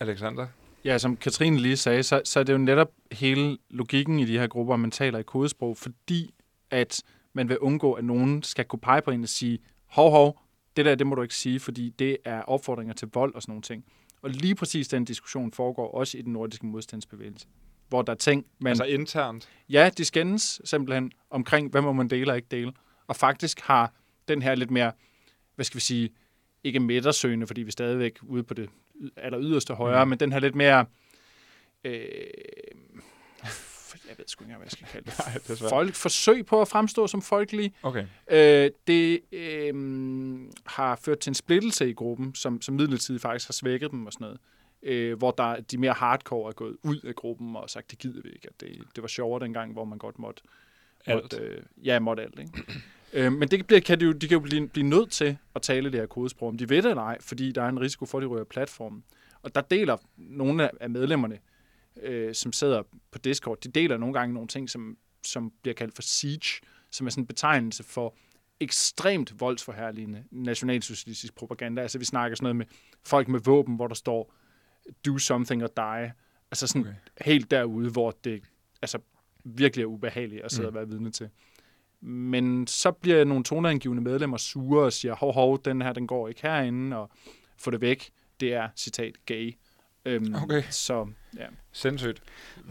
[0.00, 0.46] Alexander?
[0.84, 4.38] Ja, som Katrine lige sagde, så, så er det jo netop hele logikken i de
[4.38, 6.34] her grupper, man taler i kodesprog, fordi
[6.70, 10.40] at man vil undgå, at nogen skal kunne pege på en og sige, hov, hov,
[10.76, 13.50] det der, det må du ikke sige, fordi det er opfordringer til vold og sådan
[13.50, 13.84] nogle ting.
[14.22, 17.46] Og lige præcis den diskussion foregår også i den nordiske modstandsbevægelse,
[17.88, 18.70] hvor der er ting, man...
[18.70, 19.48] Altså internt?
[19.68, 22.72] Ja, de skændes simpelthen omkring, hvad må man dele og ikke dele.
[23.06, 23.92] Og faktisk har
[24.28, 24.92] den her lidt mere,
[25.54, 26.10] hvad skal vi sige,
[26.66, 28.70] ikke midtersøgende, fordi vi er stadigvæk ude på det
[29.16, 30.08] aller yderste højre, mm.
[30.08, 30.86] men den her lidt mere,
[31.84, 31.92] øh,
[34.08, 35.18] jeg ved sgu ikke hvad jeg skal kalde det.
[35.26, 35.58] Nej, det.
[35.58, 37.74] Folk, forsøg på at fremstå som folkelige.
[37.82, 38.06] Okay.
[38.30, 39.74] Øh, det øh,
[40.66, 44.12] har ført til en splittelse i gruppen, som, som midlertidigt faktisk har svækket dem og
[44.12, 44.38] sådan noget.
[44.82, 48.22] Øh, hvor der, de mere hardcore er gået ud af gruppen og sagt, det gider
[48.22, 48.48] vi ikke.
[48.48, 50.42] At det, det var sjovere dengang, hvor man godt måtte,
[51.06, 51.22] Alt.
[51.22, 52.38] måtte øh, ja, måtte alt.
[52.38, 52.52] Ikke?
[53.16, 55.62] Øh, men det bliver, kan de, jo, de kan jo blive, blive nødt til at
[55.62, 58.06] tale det her kodesprog, om de ved det eller ej, fordi der er en risiko
[58.06, 59.04] for, at de rører platformen.
[59.42, 61.38] Og der deler nogle af- medlemmerne,
[62.02, 65.94] øh, som sidder på Discord, de deler nogle gange nogle ting, som, som bliver kaldt
[65.94, 68.14] for siege, som er sådan en betegnelse for
[68.60, 71.82] ekstremt voldsforherligende nationalsocialistisk propaganda.
[71.82, 72.66] Altså vi snakker sådan noget med
[73.04, 74.34] folk med våben, hvor der står
[75.06, 76.12] do something or die.
[76.50, 76.94] Altså sådan Okay.
[77.20, 78.42] helt derude, hvor det
[78.82, 78.98] altså,
[79.44, 80.68] virkelig er ubehageligt at sidde mm.
[80.68, 81.28] og være vidne til.
[82.06, 86.28] Men så bliver nogle toneangivende medlemmer sure og siger, hov, hov, den her, den går
[86.28, 87.10] ikke herinde, og
[87.58, 88.10] få det væk.
[88.40, 89.54] Det er, citat, gay.
[90.04, 90.62] Øhm, Okay.
[90.70, 91.06] Så,
[91.38, 91.44] ja.
[91.72, 92.22] Sindssygt.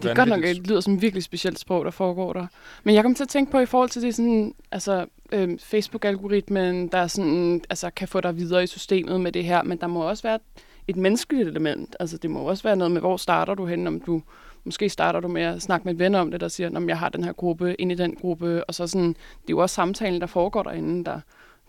[0.02, 2.48] Det er godt nok, det lyder som et virkelig specielt sprog, der foregår der.
[2.84, 6.88] Men jeg kom til at tænke på i forhold til det sådan, altså øhm, Facebook-algoritmen,
[6.88, 10.10] der sådan, altså, kan få dig videre i systemet med det her, men der må
[10.10, 10.40] også være
[10.88, 11.96] et menneskeligt element.
[12.00, 14.22] Altså det må også være noget med, hvor starter du hen, om du
[14.66, 17.00] måske starter du med at snakke med en ven om det, der siger, at jeg
[17.00, 19.74] har den her gruppe, ind i den gruppe, og så sådan, det er jo også
[19.74, 21.20] samtalen, der foregår derinde, der,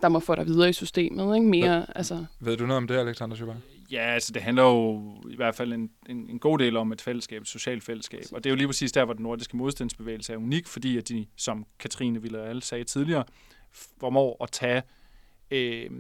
[0.03, 1.47] der må få dig videre i systemet, ikke?
[1.47, 3.57] Mere, altså, Ved du noget om det, Alexander Schubert?
[3.93, 7.01] Ja, altså det handler jo i hvert fald en, en, en god del om et
[7.01, 8.23] fællesskab, et socialt fællesskab.
[8.33, 11.09] Og det er jo lige præcis der, hvor den nordiske modstandsbevægelse er unik, fordi at
[11.09, 13.25] de, som Katrine Villarreal sagde tidligere,
[14.01, 14.83] formår at tage,
[15.51, 15.91] øh,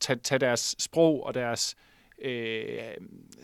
[0.00, 1.92] tage, tage deres sprog og deres øh,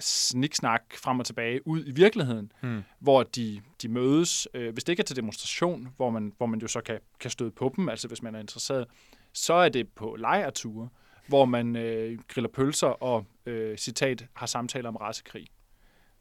[0.00, 2.82] sniksnak frem og tilbage ud i virkeligheden, Hmm.
[2.98, 4.48] hvor de, de mødes.
[4.54, 7.30] Øh, hvis det ikke er til demonstration, hvor man, hvor man jo så kan, kan
[7.30, 8.86] støde på dem, altså hvis man er interesseret,
[9.32, 10.88] så er det på lejreture,
[11.26, 15.46] hvor man øh, griller pølser og, øh, citat, har samtaler om racekrig.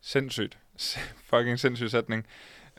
[0.01, 0.57] Sindssygt.
[1.23, 2.25] Fucking sindssyg sætning.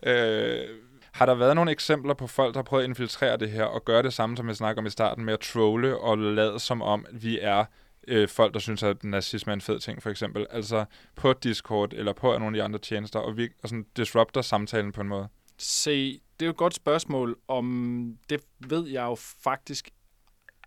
[0.03, 0.69] Øh,
[1.12, 3.85] har der været nogle eksempler på folk, der har prøvet at infiltrere det her og
[3.85, 6.83] gøre det samme, som jeg snakker om i starten, med at trolle og lade som
[6.83, 7.64] om, at vi er
[8.09, 10.47] øh, folk, der synes, at nazisme er en fed ting, for eksempel.
[10.51, 14.42] Altså på Discord eller på nogle af de andre tjenester, og, vi, og sådan disrupter
[14.42, 15.29] samtalen på en måde.
[15.57, 19.90] Se, det er jo et godt spørgsmål, om det ved jeg jo faktisk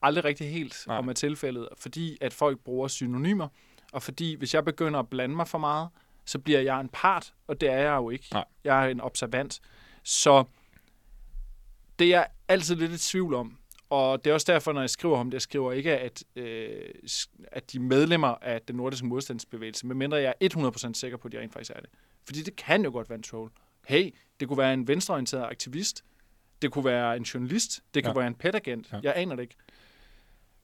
[0.01, 0.97] aldrig rigtig helt Nej.
[0.97, 3.47] Om er tilfældet, fordi at folk bruger synonymer,
[3.93, 5.89] og fordi hvis jeg begynder at blande mig for meget,
[6.25, 8.27] så bliver jeg en part, og det er jeg jo ikke.
[8.31, 8.45] Nej.
[8.63, 9.61] Jeg er en observant.
[10.03, 10.43] Så
[11.99, 13.57] det er jeg altid lidt i tvivl om.
[13.91, 16.71] Og det er også derfor, når jeg skriver om det, jeg skriver ikke, at, øh,
[17.51, 20.47] at de medlemmer af den nordiske modstandsbevægelse, medmindre jeg er
[20.89, 21.89] 100% sikker på, at de rent faktisk er det.
[22.25, 23.51] Fordi det kan jo godt være en troll.
[23.87, 26.03] Hey, det kunne være en venstreorienteret aktivist.
[26.61, 27.81] Det kunne være en journalist.
[27.93, 28.19] Det kunne Ja.
[28.19, 28.89] være en petagent.
[28.93, 28.99] Ja.
[29.03, 29.55] Jeg aner det ikke.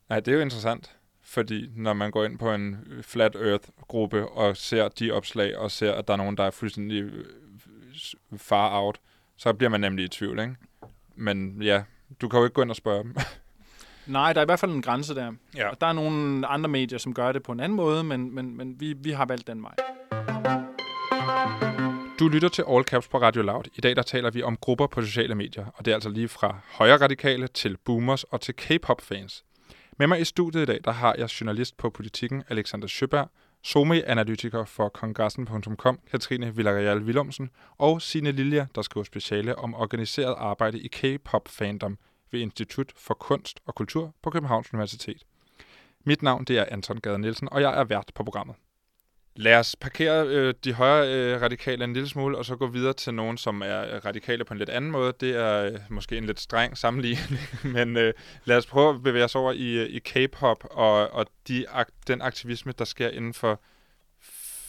[0.10, 4.58] Nej, det er jo interessant, fordi når man går ind på en Flat Earth-gruppe og
[4.58, 7.26] ser de opslag, og ser, at der er nogen, der er fuldstændig øh,
[8.38, 9.00] far out,
[9.38, 10.56] så bliver man nemlig i tvivl, ikke?
[11.16, 11.84] Men ja,
[12.22, 13.16] du kan jo ikke gå ind og spørge dem.
[14.08, 15.32] Nej, der er i hvert fald en grænse der.
[15.56, 15.70] Ja.
[15.70, 18.58] Og der er nogle andre medier, som gør det på en anden måde, men, men,
[18.58, 19.76] men vi, vi har valgt den vej.
[22.20, 23.64] Du lytter til All Caps på Radio Loud.
[23.76, 26.28] I dag der taler vi om grupper på sociale medier, og det er altså lige
[26.28, 29.44] fra højre radikale til boomers og til K-pop-fans.
[30.00, 33.30] Med mig i studiet i dag, der har jeg journalist på politikken Alexander Sjøberg,
[33.64, 40.80] SOMI-analytiker for kongressen.com, Katrine Villarreal Willumsen, og Sine Lilja, der skriver speciale om organiseret arbejde
[40.80, 41.98] i K-pop-fandom
[42.32, 45.24] ved Institut for Kunst og Kultur på Københavns Universitet.
[46.06, 48.56] Mit navn det er Anton Gade Nielsen, og jeg er vært på programmet.
[49.40, 52.94] Lad os parkere øh, de højre øh, radikale en lille smule, og så gå videre
[52.94, 55.14] til nogen, som er øh, radikale på en lidt anden måde.
[55.20, 57.40] Det er øh, måske en lidt streng sammenligning,
[57.76, 58.14] men øh,
[58.46, 62.04] lad os prøve at bevæge os over i, øh, i K-pop og, og de, ak-
[62.08, 63.62] den aktivisme, der sker inden for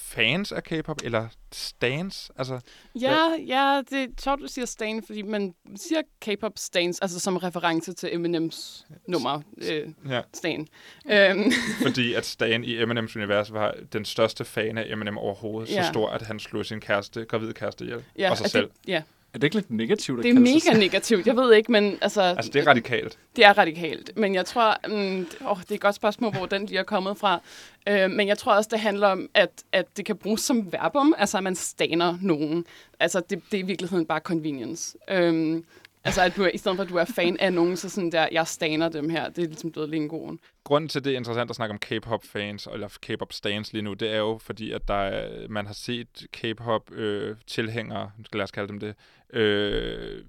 [0.09, 2.31] fans af K-pop, eller stans.
[2.37, 2.61] Altså,
[3.01, 3.17] Ja,
[3.47, 7.93] ja, det er sjovt, du siger stan, fordi man siger K-pop stans, altså som reference
[7.93, 9.41] til Eminems nummer,
[9.71, 10.67] øh, ja, stan.
[11.11, 11.53] Øhm,
[11.87, 15.71] fordi at Stan i Eminems univers var den største fan af Eminem overhovedet.
[15.71, 15.83] Ja.
[15.83, 18.05] Så stor, at han slog sin kæreste, gravide kæreste ihjel.
[18.19, 18.67] ja, og sig selv.
[18.67, 19.03] Det, ja,
[19.35, 21.27] Er det ikke lidt negativt at det er kalde sig mega negativt.
[21.27, 22.23] Jeg ved ikke, men altså...
[22.23, 23.19] Altså, det er radikalt.
[23.37, 26.67] Det er radikalt, men jeg tror, mm, åh, det er et godt spørgsmål, hvor den
[26.67, 27.41] lige er kommet fra.
[27.89, 31.15] Øh, men jeg tror også, det handler om, at, at det kan bruges som verbum,
[31.19, 32.65] altså at man staner nogen.
[33.01, 34.99] Altså det, det er i virkeligheden bare convenience.
[35.11, 35.65] Øhm,
[36.09, 38.13] altså at du er, i stedet for, at du er fan af nogen, så sådan
[38.13, 40.41] der, jeg staner dem her, det er ligesom død lingoen.
[40.65, 44.19] Grunden til, det er interessant at snakke om K-pop-fans, eller K-pop-stans lige nu, det er
[44.19, 48.95] jo fordi, at der er, man har set K-pop-tilhængere, øh, lad os kalde dem det,
[49.33, 50.25] øh,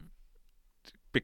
[1.12, 1.22] be-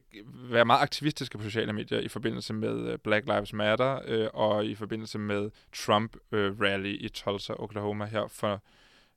[0.50, 4.66] være meget aktivistiske på sociale medier i forbindelse med øh, Black Lives Matter øh, og
[4.66, 8.62] i forbindelse med Trump-rally øh, i Tulsa, Oklahoma her for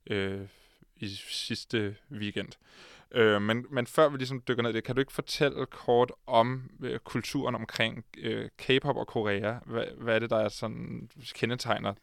[0.09, 0.41] øh,
[0.97, 2.49] i sidste weekend.
[3.11, 6.11] Øh, men, men før vi ligesom dykker ned i det, kan du ikke fortælle kort
[6.27, 9.53] om øh, kulturen omkring øh, K-pop og Korea?
[9.65, 11.93] Hvad, hvad er det, der er sådan kendetegner?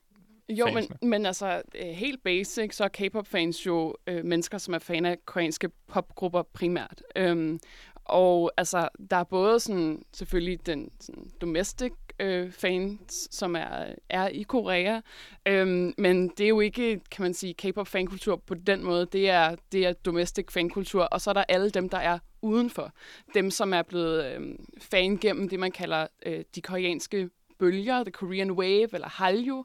[0.49, 0.99] Jo, men, Fansene.
[1.03, 5.19] men altså øh, helt basic, så er K-pop-fans jo øh, mennesker, som er fan af
[5.25, 7.03] koreanske popgrupper primært.
[7.17, 7.61] Øhm,
[8.05, 14.29] og altså, der er både sådan, selvfølgelig den sådan, domestic øh, fans, som er, er
[14.29, 15.01] i Korea,
[15.47, 19.07] øhm, men det er jo ikke, kan man sige, K-pop-fankultur på den måde.
[19.13, 22.93] Det er, det er domestic fankultur, og så er der alle dem, der er udenfor.
[23.35, 28.11] Dem, som er blevet øh, fan gennem det, man kalder øh, de koreanske bølger, The
[28.11, 29.65] Korean Wave eller Hallyu,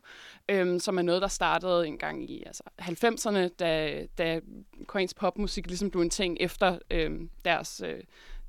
[0.49, 4.39] øhm, som er noget, der startede en gang i altså, 90'erne, da, da
[4.87, 8.03] koreansk popmusik ligesom blev en ting efter øhm, deres øh,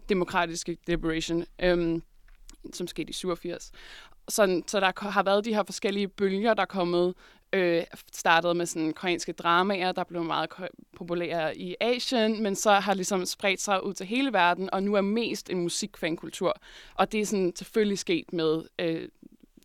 [0.08, 2.02] demokratiske liberation, øhm,
[2.72, 3.72] som skete i 87.
[4.28, 7.14] Så, så der har været de her forskellige bølger, der er kommet
[7.52, 10.50] øh, startede med sådan koreanske dramaer, der blev meget
[10.96, 14.94] populære i Asien, men så har ligesom spredt sig ud til hele verden, og nu
[14.94, 16.54] er mest en musikfankultur.
[16.94, 19.08] Og det er sådan selvfølgelig sket med øh,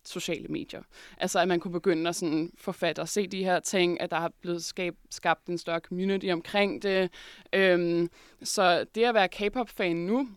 [0.06, 0.82] sociale medier.
[1.18, 4.20] Altså at man kunne begynde at sådan forfatte og se de her ting, at der
[4.20, 7.12] har blevet skab, skabt en større community omkring det.
[7.54, 8.10] Øhm,
[8.44, 10.30] så det at være K-pop-fan nu,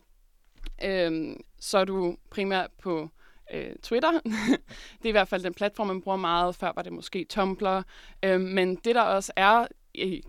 [0.84, 3.08] øhm, så er du primært på
[3.54, 4.12] øh, Twitter.
[4.98, 6.54] det er i hvert fald den platform, man bruger meget.
[6.54, 7.82] Før var det måske Tumblr.
[8.22, 10.22] Øh, men det, der også er i,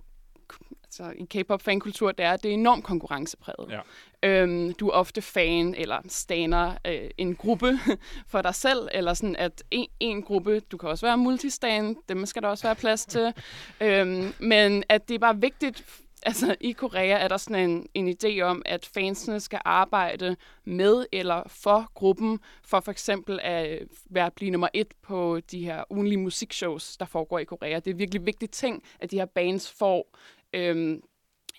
[0.83, 3.71] altså, i K-pop fankultur, det er, at det er enormt konkurrencepræget.
[3.71, 3.79] Ja.
[4.23, 7.79] Øhm, du er ofte fan eller staner øh, en gruppe
[8.31, 12.25] for dig selv, eller sådan at en, en gruppe, du kan også være multistan, dem
[12.25, 13.33] skal der også være plads til.
[13.81, 15.85] øhm, men at det er bare vigtigt
[16.23, 21.05] altså i Korea er der sådan en, en idé om, at fansene skal arbejde med
[21.11, 25.83] eller for gruppen, for for eksempel at øh, være blive nummer et på de her
[25.89, 27.79] ugenlige musikshows, der foregår i Korea.
[27.79, 30.17] Det er virkelig vigtig ting, at de her bands får
[30.53, 31.01] øhm,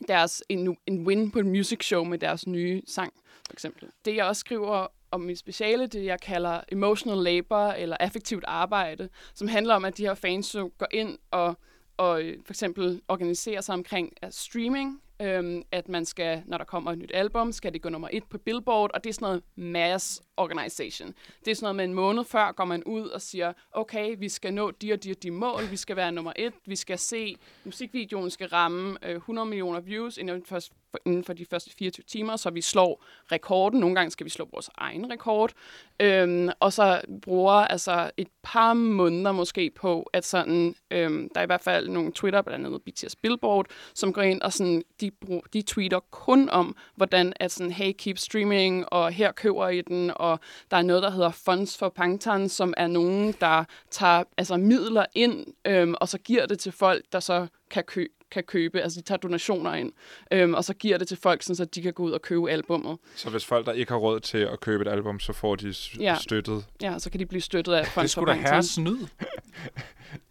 [0.09, 3.12] deres, en, en win på et music show med deres nye sang,
[3.46, 3.88] for eksempel.
[4.05, 9.09] Det jeg også skriver om mit speciale, det jeg kalder emotional labor, eller affektivt arbejde,
[9.35, 11.57] som handler om, at de her fans øh, går ind og
[11.96, 16.92] og øh, for eksempel organisere sig omkring streaming, øhm, at man skal, når der kommer
[16.92, 19.42] et nyt album, skal det gå nummer et på Billboard, og det er sådan noget
[19.57, 21.14] mass organization.
[21.44, 24.28] Det er sådan noget med en måned før går man ud og siger, okay, vi
[24.28, 26.98] skal nå de og de og de mål, vi skal være nummer et, vi skal
[26.98, 30.61] se, musikvideoen skal ramme øh, 100 millioner views inden for,
[31.07, 33.81] inden for de første 24 timer, så vi slår rekorden.
[33.81, 35.52] Nogle gange skal vi slå vores egen rekord.
[36.00, 41.44] Øhm, og så bruger altså et par måneder måske på, at sådan, øhm, der er
[41.44, 45.11] i hvert fald nogle Twitter, blandt andet BTS Billboard, som går ind og sådan, de,
[45.52, 50.12] de tweeter kun om, hvordan at sådan, hey, keep streaming, og her køber I den,
[50.16, 50.32] og
[50.71, 55.05] der er noget, der hedder Funds for Pangtan, som er nogen, der tager altså, midler
[55.14, 59.01] ind, øhm, og så giver det til folk, der så kan købe kan købe, altså
[59.01, 59.92] de tager donationer ind,
[60.33, 62.51] øhm, og så giver det til folk, sådan, så de kan gå ud og købe
[62.51, 62.99] albummet.
[63.16, 65.75] Så hvis folk, der ikke har råd til at købe et album, så får de
[66.01, 66.16] ja.
[66.21, 66.64] støttet?
[66.83, 69.07] Ja, så kan de blive støttet af Funds Det skulle da herre snyd.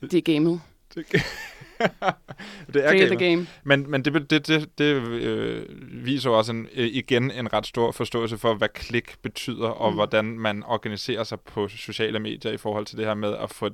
[0.01, 0.61] Det er gamet.
[0.95, 1.19] det er
[2.73, 3.15] game.
[3.15, 3.47] game.
[3.63, 5.65] Men, men det, det, det, det øh,
[6.05, 9.95] viser også en, øh, igen en ret stor forståelse for, hvad klik betyder, og mm.
[9.95, 13.69] hvordan man organiserer sig på sociale medier i forhold til det her med at få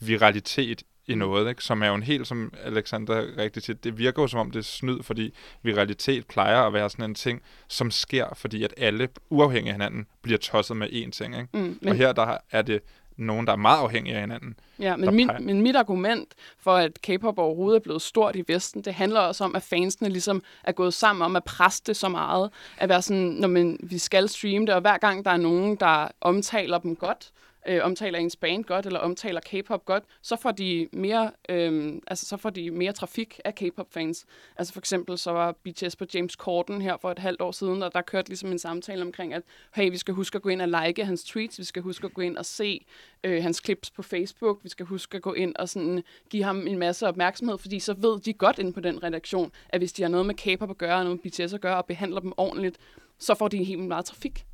[0.00, 1.18] viralitet i mm.
[1.18, 1.64] noget, ikke?
[1.64, 4.58] som er jo en helt, som Alexander rigtig siger, det virker jo som om det
[4.58, 9.08] er snyd, fordi viralitet plejer at være sådan en ting, som sker, fordi at alle,
[9.30, 11.34] uafhængig af hinanden, bliver tosset med én ting.
[11.34, 11.48] Ikke?
[11.52, 11.88] Mm, men...
[11.88, 12.82] Og her der er det
[13.16, 14.54] nogen, der er meget afhængige af hinanden.
[14.78, 18.82] Ja, men, min, men mit argument for, at K-pop overhovedet er blevet stort i Vesten,
[18.82, 22.08] det handler også om, at fansene ligesom er gået sammen om at presse det så
[22.08, 22.50] meget.
[22.78, 25.76] At være sådan, når man, vi skal streame det, og hver gang der er nogen,
[25.76, 27.30] der omtaler dem godt,
[27.68, 32.26] øh, omtaler ens band godt, eller omtaler K-pop godt, så får de mere, øh, altså,
[32.26, 34.26] så får de mere trafik af K-pop-fans.
[34.56, 37.82] Altså for eksempel så var BTS på James Corden her for et halvt år siden,
[37.82, 39.42] og der kørte ligesom en samtale omkring, at
[39.74, 42.14] hey, vi skal huske at gå ind og like hans tweets, vi skal huske at
[42.14, 42.86] gå ind og se
[43.24, 46.66] øh, hans clips på Facebook, vi skal huske at gå ind og sådan give ham
[46.66, 50.02] en masse opmærksomhed, fordi så ved de godt inde på den redaktion, at hvis de
[50.02, 52.32] har noget med K-pop at gøre, og noget med BTS at gøre, og behandler dem
[52.36, 52.78] ordentligt,
[53.18, 54.46] så får de helt meget trafik.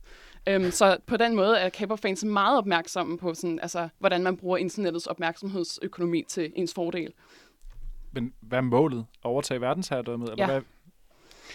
[0.49, 4.57] Øhm, så på den måde er K-pop-fans meget opmærksomme på, sådan, altså, hvordan man bruger
[4.57, 7.13] internettets opmærksomhedsøkonomi til ens fordel.
[8.13, 9.07] Men hvad er målet?
[9.25, 10.31] Overtage verdensherredømmet?
[10.31, 10.51] Eller ja.
[10.51, 10.63] hvad?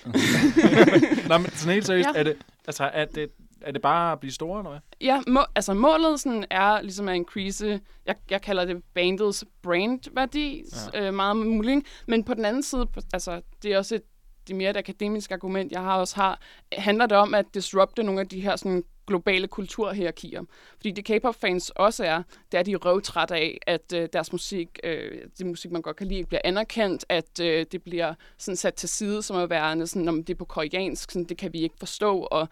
[1.29, 2.19] Nå, men sådan helt seriøst, ja.
[2.19, 4.79] er, det, altså, er, det, er det bare at blive store, eller hvad?
[5.01, 10.63] Ja, må, altså målet sådan er ligesom at increase, jeg, jeg kalder det bandets brandværdi,
[10.93, 11.07] ja.
[11.07, 12.03] øh, meget muligt.
[12.07, 14.03] Men på den anden side, altså det er også et
[14.47, 16.39] det er mere et akademisk argument, jeg har også har,
[16.73, 20.43] handler det om at disrupte nogle af de her sådan, globale kulturhierarkier.
[20.75, 25.21] Fordi det K-pop-fans også er, det er de røvtrætte af, at øh, deres musik, øh,
[25.37, 28.89] det musik, man godt kan lide, bliver anerkendt, at øh, det bliver sådan sat til
[28.89, 31.75] side som at være sådan, om det er på koreansk, sådan, det kan vi ikke
[31.79, 32.47] forstå, og,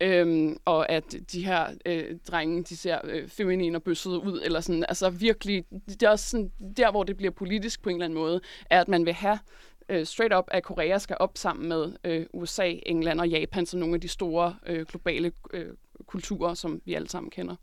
[0.00, 4.60] øh, og at de her øh, drenge, de ser øh, feminine og bøssede ud, eller
[4.60, 8.04] sådan, altså virkelig, det er også sådan, der, hvor det bliver politisk på en eller
[8.04, 8.40] anden måde,
[8.70, 9.38] er, at man vil have
[9.88, 13.80] øh, straight up, at Korea skal op sammen med øh, USA, England og Japan som
[13.80, 15.66] nogle af de store øh, globale øh,
[16.06, 17.56] kulturer, som vi alle sammen kender.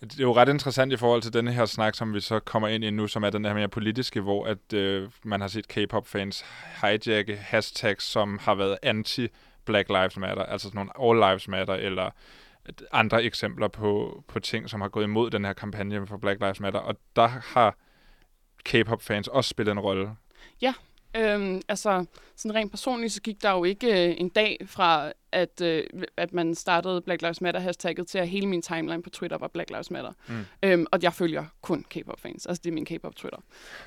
[0.00, 2.68] Det er jo ret interessant i forhold til denne her snak, som vi så kommer
[2.68, 5.68] ind i nu, som er den her mere politiske, hvor at øh, man har set
[5.68, 6.44] K-pop-fans
[6.80, 12.10] hijacke hashtags, som har været anti-Black Lives Matter, altså sådan nogle All Lives Matter, eller
[12.92, 16.60] andre eksempler på, på ting, som har gået imod den her kampagne for Black Lives
[16.60, 17.76] Matter, og der har
[18.64, 20.16] K-pop-fans også spillet en rolle.
[21.16, 22.04] Øhm, altså,
[22.36, 25.84] sådan rent personligt, så gik der jo ikke øh, en dag fra, at, øh,
[26.16, 29.70] at man startede Black Lives Matter-hashtagget til, at hele min timeline på Twitter var Black
[29.70, 30.12] Lives Matter.
[30.28, 30.44] Mm.
[30.62, 32.46] Øhm, og jeg følger kun K-pop-fans.
[32.46, 33.38] Altså, det er min K-pop-Twitter.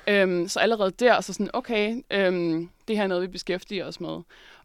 [0.08, 4.00] Øhm, så allerede der, så sådan, okay, øhm, det her er noget, vi beskæftiger os
[4.00, 4.18] med.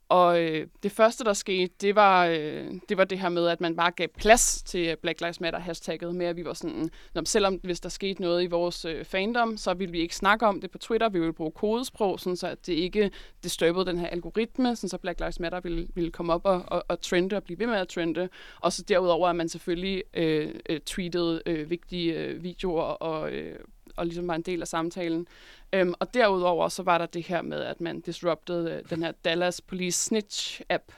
[0.10, 3.62] Og øh, det første, der skete, det var, øh, det var det her med, at
[3.62, 7.54] man bare gav plads til Black Lives Matter-hashtagget med, at vi var sådan, Nå, selvom
[7.64, 10.72] hvis der skete noget i vores øh, fandom, så ville vi ikke snakke om det
[10.72, 13.12] på Twitter, vi ville bruge kodesprog, sådan så at det ikke
[13.44, 16.86] disturbede den her algoritme, sådan så Black Lives Matter ville, ville komme op og, og,
[16.88, 18.30] og trende og blive ved med at trende.
[18.62, 23.60] Og så derudover, at man selvfølgelig øh, øh tweetede øh, vigtige øh, videoer og, øh,
[23.96, 25.28] og ligesom var en del af samtalen.
[25.74, 29.12] Øhm, og derudover så var der det her med, at man disrupted øh, den her
[29.26, 30.94] Dallas Police Snitch-app.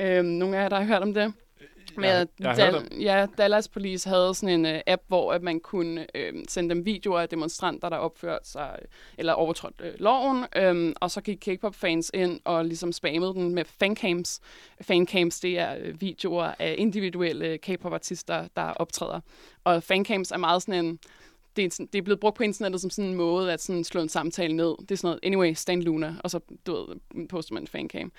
[0.00, 1.32] Øhm, nogle af jer, der har hørt om det?
[1.96, 2.28] Med, Jeg-
[2.58, 6.32] jeg om ja, Dallas Police havde sådan en uh, app, hvor at man kunne øh,
[6.48, 11.10] sende dem videoer af demonstranter, der opførte sig, øh, eller overtrådte øh, loven, øhm, og
[11.10, 14.40] så gik K-pop-fans ind og ligesom spammede den med fancams.
[14.82, 19.20] Fancams, det er øh, videoer af individuelle K-pop-artister, der optræder.
[19.64, 20.98] Og fancams er meget sådan en,
[21.62, 23.84] det er, sådan- det er blevet brugt på internettet som sådan en måde at sådan
[23.84, 24.74] slå en samtale ned.
[24.80, 26.72] Det er sådan noget, anyway, Stan Luna, og så, du
[27.14, 28.12] ved, poster man en fancam.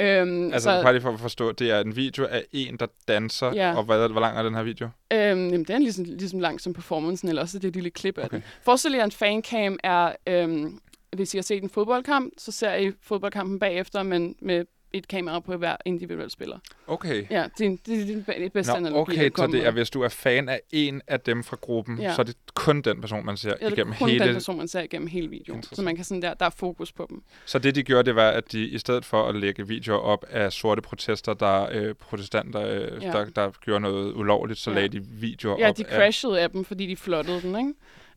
[0.00, 2.86] Øhm, Altså, så, bare lige for at forstå, det er en video af en, der
[3.08, 3.76] danser, Ja.
[3.76, 4.86] og hvad, hvor lang er den her video?
[5.12, 7.90] Øhm, jamen, det er ligesom, ligesom langt som performancen, eller også det er et lille
[7.90, 8.28] klip af Okay.
[8.28, 8.36] okay.
[8.36, 8.44] den.
[8.62, 10.78] Forestil jer, en fancam er, øhm,
[11.16, 15.40] hvis I har set en fodboldkamp, så ser I fodboldkampen bagefter, men med et kamera
[15.40, 16.58] på hver individuel spiller.
[16.86, 17.24] Okay.
[17.30, 20.02] Ja, det er det, er be- bedste Nå, analogi, okay, så det er, hvis du
[20.02, 22.14] er fan af en af dem fra gruppen, Ja.
[22.14, 24.24] så er det kun den person, man ser Ja, det igennem kun hele...
[24.24, 25.62] den person, man ser igennem hele videoen.
[25.62, 27.22] Så man kan sådan der, der er fokus på dem.
[27.44, 30.24] Så det, de gjorde, det var, at de i stedet for at lægge videoer op
[30.30, 33.10] af sorte protester, der øh, protestanter, øh, Ja.
[33.12, 34.74] der, der gjorde noget ulovligt, så Ja.
[34.76, 35.96] lagde de videoer Ja, op de af...
[35.96, 37.72] crashede af dem, fordi de flottede den, ikke?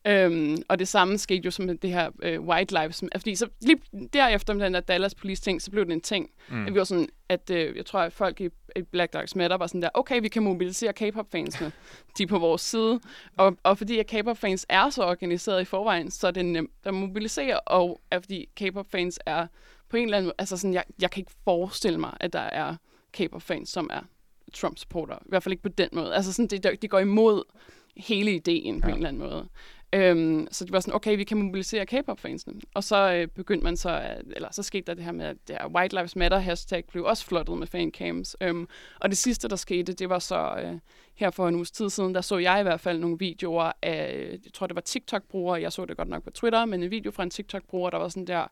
[0.08, 3.04] Øhm, og det samme skete jo som det her øh, White Lives.
[3.18, 3.78] Fordi så lige
[4.14, 6.30] derefter med den der Dallas Police ting, så blev det en ting.
[6.50, 6.66] Mm.
[6.66, 9.58] At vi var sådan, at øh, jeg tror, at folk i, i Black Lives Matter
[9.58, 11.72] var sådan der, okay, vi kan mobilisere K-pop-fansene.
[12.18, 13.00] De er på vores side.
[13.38, 16.94] Og, og fordi at K-pop-fans er så organiseret i forvejen, så er det nemt at
[16.94, 17.60] mobilisere.
[17.60, 19.48] Og at fordi K-pop-fans er
[19.90, 22.40] på en eller anden måde, altså sådan, jeg, jeg kan ikke forestille mig, at der
[22.40, 22.76] er
[23.14, 24.02] K-pop-fans, som er
[24.54, 25.16] Trump-supporter.
[25.16, 26.16] I hvert fald ikke på den måde.
[26.16, 27.44] Altså sådan, det, det går imod
[27.98, 28.92] hele ideen på Ja.
[28.94, 29.48] en eller anden måde.
[29.96, 32.54] Øhm, så det var sådan, okay, vi kan mobilisere K-pop-fansene.
[32.74, 35.38] Og så øh, begyndte man så, at, eller så skete der det her med, at
[35.48, 38.36] det her White Lives Matter hashtag blev også flottet med fancams.
[38.42, 38.68] Øhm,
[39.00, 40.74] og det sidste, der skete, det var så øh,
[41.16, 44.30] her for en uges tid siden, der så jeg i hvert fald nogle videoer af,
[44.44, 47.12] jeg tror det var TikTok-brugere, jeg så det godt nok på Twitter, men en video
[47.12, 48.48] fra en TikTok-bruger, der var sådan der,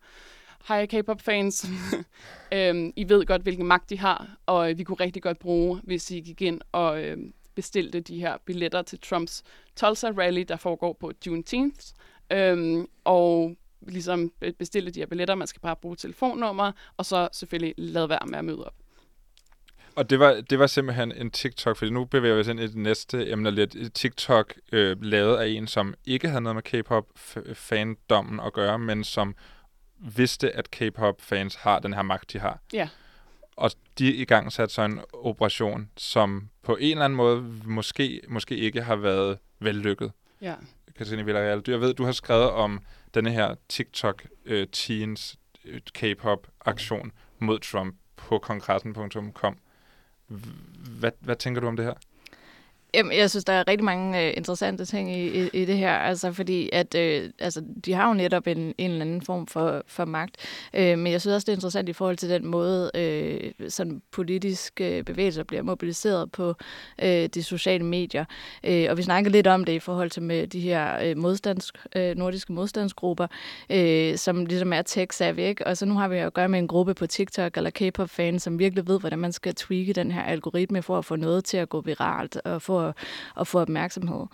[0.68, 1.66] Hej K-pop-fans,
[2.54, 5.80] øhm, I ved godt, hvilken magt de har, og øh, vi kunne rigtig godt bruge,
[5.84, 7.18] hvis I gik ind og øh,
[7.56, 9.44] bestilte de her billetter til Trumps
[9.76, 11.86] Tulsa-rally, der foregår på Juneteenth,
[12.32, 13.56] øhm, og
[13.88, 15.36] ligesom be- bestille de her billetter.
[15.36, 18.74] Man skal bare bruge telefonnummer, og så selvfølgelig lade være med at møde op.
[19.96, 22.68] Og det var, det var simpelthen en TikTok, fordi nu bevæger vi os ind i
[22.68, 23.94] det næste emne lidt.
[23.94, 29.36] TikTok øh, lavet af en, som ikke havde noget med K-pop-fandommen at gøre, men som
[30.00, 32.60] vidste, at K-pop-fans har den her magt, de har.
[32.74, 32.90] Ja.
[33.56, 38.22] Og de i gang satte så en operation, som på en eller anden måde måske,
[38.28, 40.12] måske ikke har været vellykket.
[40.42, 40.56] Ja.
[40.98, 42.80] Katrine Villarreal, du- jeg ved, du har skrevet om
[43.14, 49.58] denne her TikTok øh, teens øh, K-pop-aktion mod Trump på kongressen.com.
[51.00, 51.94] Hvad, hvad tænker du om det her?
[52.96, 55.94] Jamen, jeg synes, der er rigtig mange øh, interessante ting i, i, i det her,
[55.94, 59.84] altså fordi at øh, altså, de har jo netop en, en eller anden form for,
[59.88, 60.38] for magt,
[60.74, 64.02] øh, men jeg synes også, det er interessant i forhold til den måde, øh, sådan
[64.12, 66.56] politiske øh, bevægelser bliver mobiliseret på
[67.02, 68.26] øh, de sociale medier.
[68.64, 71.72] Øh, og vi snakker lidt om det i forhold til med de her øh, modstands,
[71.96, 73.28] øh, nordiske modstandsgrupper,
[73.70, 75.68] øh, som ligesom er tech-savvy, ikke?
[75.68, 78.60] Og så nu har vi at gøre med en gruppe på TikTok eller K-pop-fans, som
[78.60, 81.70] virkelig ved, hvordan man skal tweake den her algoritme for at få noget til at
[81.70, 82.94] gå viralt og for at,
[83.40, 84.26] at få opmærksomhed.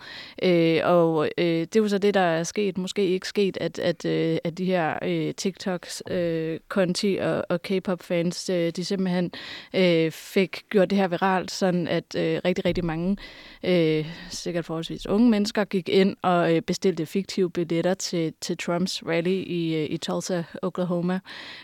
[0.42, 3.78] Øh, og øh, det er jo så det, der er sket, måske ikke sket, at,
[3.78, 9.32] at, øh, at de her øh, TikToks, øh, Conti og, og K-pop-fans, øh, de simpelthen
[9.74, 13.16] øh, fik gjort det her viralt, sådan at øh, rigtig, rigtig mange,
[13.64, 19.02] øh, sikkert forholdsvis unge mennesker, gik ind og øh, bestilte fiktive billetter til, til Trumps
[19.06, 21.20] rally i, øh, i Tulsa, Oklahoma,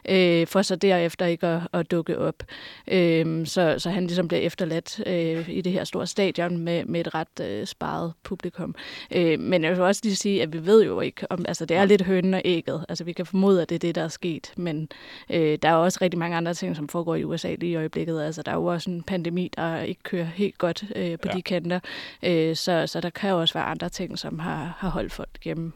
[0.09, 2.43] øh, for så derefter ikke at, at dukke op.
[2.89, 6.85] Øh, så, så han ligesom bliver efterladt øh, i det her store stadion med med,
[6.85, 8.75] med et ret øh, sparet publikum.
[9.11, 11.77] Øh, men jeg vil også lige sige, at vi ved jo ikke, om altså det
[11.77, 12.85] er lidt hønnen og ægget.
[12.89, 14.89] Altså vi kan formode, at det er det, der er sket, men
[15.31, 18.23] øh, der er også rigtig mange andre ting, som foregår i USA lige i øjeblikket.
[18.23, 21.37] Altså der er jo også en pandemi, der ikke kører helt godt øh, på ja.
[21.37, 21.81] de kanter,
[22.23, 25.45] øh, så, så der kan jo også være andre ting, som har, har holdt folk
[25.45, 25.73] hjemme.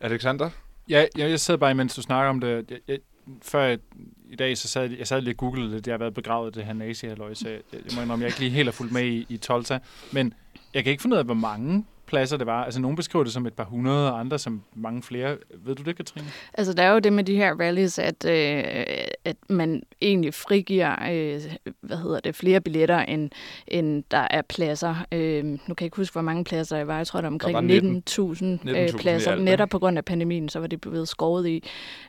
[0.00, 0.50] Alexander?
[0.88, 2.70] Ja, jeg, jeg sidder bare, mens du snakker om det.
[2.70, 2.98] Jeg, jeg,
[3.42, 3.76] før
[4.30, 5.86] i dag, så sad jeg sad lige og googlede lidt.
[5.86, 8.50] Jeg har været begravet det her nazi så jeg, jeg må indrømme, jeg ikke lige
[8.50, 9.78] helt har fulgt med i, i Tolta.
[10.12, 10.34] Men
[10.74, 12.64] jeg kan ikke finde ud af, hvor mange pladser det var.
[12.64, 15.36] Altså, nogen beskriver det som et par hundrede, og andre som mange flere.
[15.64, 16.26] Ved du det, Katrine?
[16.54, 18.64] Altså, der er jo det med de her rallies, at, øh,
[19.24, 21.40] at man egentlig frigiver, øh,
[21.80, 23.30] hvad hedder det, flere billetter, end,
[23.66, 25.06] end der er pladser.
[25.12, 26.96] Øh, nu kan jeg ikke huske, hvor mange pladser der var.
[26.96, 29.32] Jeg tror, der er omkring 19.000 19 øh, pladser.
[29.32, 31.64] Alt, netop på grund af pandemien, så var det blevet skåret i.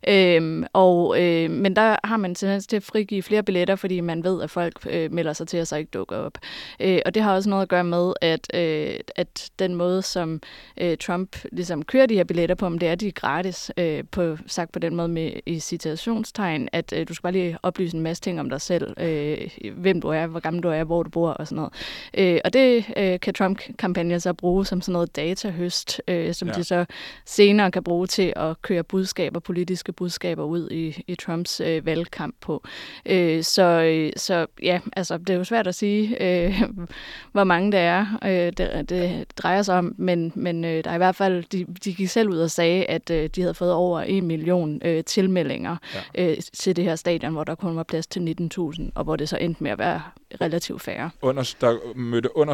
[0.07, 4.23] Øh, og, øh, men der har man tendens til at frigive flere billetter, fordi man
[4.23, 6.37] ved, at folk øh, melder sig til, at så ikke dukker op.
[6.79, 10.01] Øh, og det har også noget at gøre med, at, øh, at den måde, måde,
[10.01, 10.41] som
[10.77, 14.37] øh, Trump ligesom kører de her billetter på, om det er, de gratis, øh, på,
[14.47, 18.03] sagt på den måde med i citationstegn, at øh, du skal bare lige oplyse en
[18.03, 19.37] masse ting om dig selv, øh,
[19.75, 21.73] hvem du er, hvor gammel du er, hvor du bor og sådan noget.
[22.13, 26.53] Øh, og det øh, kan Trump-kampagnen så bruge som sådan noget datahøst, øh, som ja.
[26.53, 26.85] de så
[27.25, 32.35] senere kan bruge til at køre budskaber, politiske budskaber ud i, i Trumps øh, valgkamp
[32.41, 32.63] på.
[33.05, 36.61] Øh, så, øh, så ja, altså det er jo svært at sige, øh,
[37.33, 38.19] hvor mange det er.
[38.23, 41.65] Øh, det, det drejer sig om, men, men øh, der er i hvert fald, de,
[41.83, 45.03] de gik selv ud og sagde, at øh, de havde fået over en million øh,
[45.03, 45.77] tilmeldinger
[46.15, 46.31] ja.
[46.31, 49.29] øh, til det her stadion, hvor der kun var plads til 19.000, og hvor det
[49.29, 50.01] så endte med at være
[50.41, 51.09] relativt færre.
[51.21, 52.53] Under, der mødte under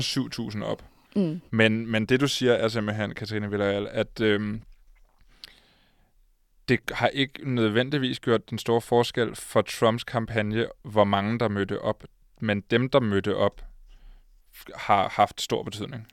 [0.55, 0.84] 7.000 op.
[1.15, 1.41] Mm.
[1.51, 4.59] Men, men det du siger er simpelthen, Katrine Villarreal, at øh,
[6.69, 11.82] det har ikke nødvendigvis gjort den store forskel for Trumps kampagne, hvor mange der mødte
[11.82, 12.03] op.
[12.39, 13.61] Men dem, der mødte op,
[14.76, 16.07] har haft stor betydning.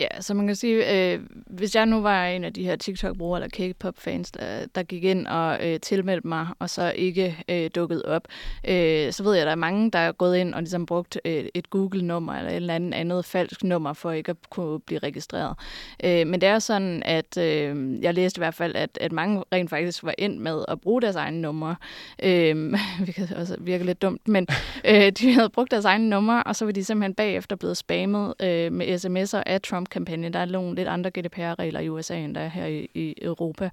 [0.00, 3.42] Ja, så man kan sige, øh, hvis jeg nu var en af de her TikTok-brugere
[3.42, 8.02] eller K-pop-fans, der, der gik ind og øh, tilmeldte mig, og så ikke øh, dukkede
[8.04, 8.28] op,
[8.68, 11.20] øh, så ved jeg, at der er mange, der er gået ind og ligesom brugt
[11.24, 14.98] øh, et Google-nummer eller et eller andet andet falsk nummer for ikke at kunne blive
[14.98, 15.56] registreret.
[16.04, 19.44] Øh, men det er sådan, at øh, jeg læste i hvert fald, at, at mange
[19.52, 21.76] rent faktisk var ind med at bruge deres egne numre,
[22.22, 22.74] øh,
[23.04, 24.46] hvilket også virker lidt dumt, men
[24.84, 28.34] øh, de havde brugt deres egne numre, og så var de simpelthen bagefter blevet spammet
[28.42, 32.34] øh, med sms'er af Trump kampagne Der er nogle lidt andre GDPR-regler i USA, end
[32.34, 33.70] der er her i, i Europa.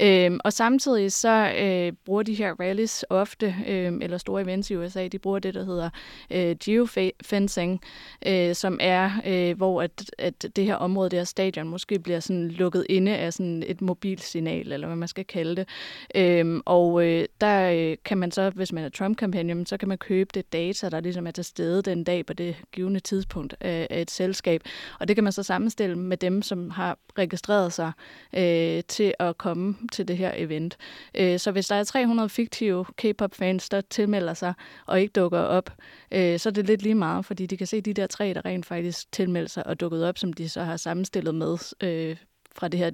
[0.00, 4.76] Øhm, og samtidig så øh, bruger de her rallies ofte, øh, eller store events i
[4.76, 5.90] USA, de bruger det, der hedder
[6.30, 7.80] øh, geofencing,
[8.26, 12.20] øh, som er, øh, hvor at, at det her område, det her stadion, måske bliver
[12.20, 15.68] sådan lukket inde af sådan et mobilsignal, eller hvad man skal kalde det.
[16.14, 19.98] Øhm, og øh, der øh, kan man så, hvis man er Trump-kampagne, så kan man
[19.98, 23.86] købe det data, der ligesom er til stede den dag på det givende tidspunkt af,
[23.90, 24.62] af et selskab.
[25.00, 27.92] Og det kan man så sammenstille med dem, som har registreret sig
[28.36, 30.76] øh, til at komme til det her event.
[31.14, 34.54] Øh, så hvis der er 300 fiktive K-pop-fans, der tilmelder sig
[34.86, 35.70] og ikke dukker op,
[36.12, 38.44] øh, så er det lidt lige meget, fordi de kan se de der tre, der
[38.44, 42.16] rent faktisk tilmelder sig og dukket op, som de så har sammenstillet med øh,
[42.56, 42.90] fra det her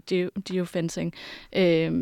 [0.53, 1.15] geofencing.
[1.57, 1.93] Øh,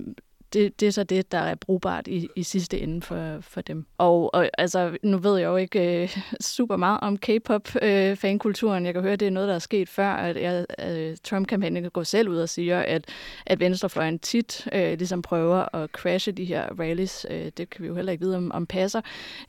[0.53, 3.86] det, det er så det, der er brugbart i, i sidste ende for, for dem.
[3.98, 6.16] Og, og altså, nu ved jeg jo ikke øh,
[6.57, 8.82] super meget om K-pop-fankulturen.
[8.82, 11.16] Øh, jeg kan høre, at det er noget, der er sket før, at jeg, øh,
[11.24, 13.05] Trump-kampagnen går selv ud og siger, at,
[13.46, 17.26] at venstrefløjen tit øh, ligesom prøver at crashe de her rallies.
[17.30, 19.01] Øh, det kan vi jo heller ikke vide, om, om passer.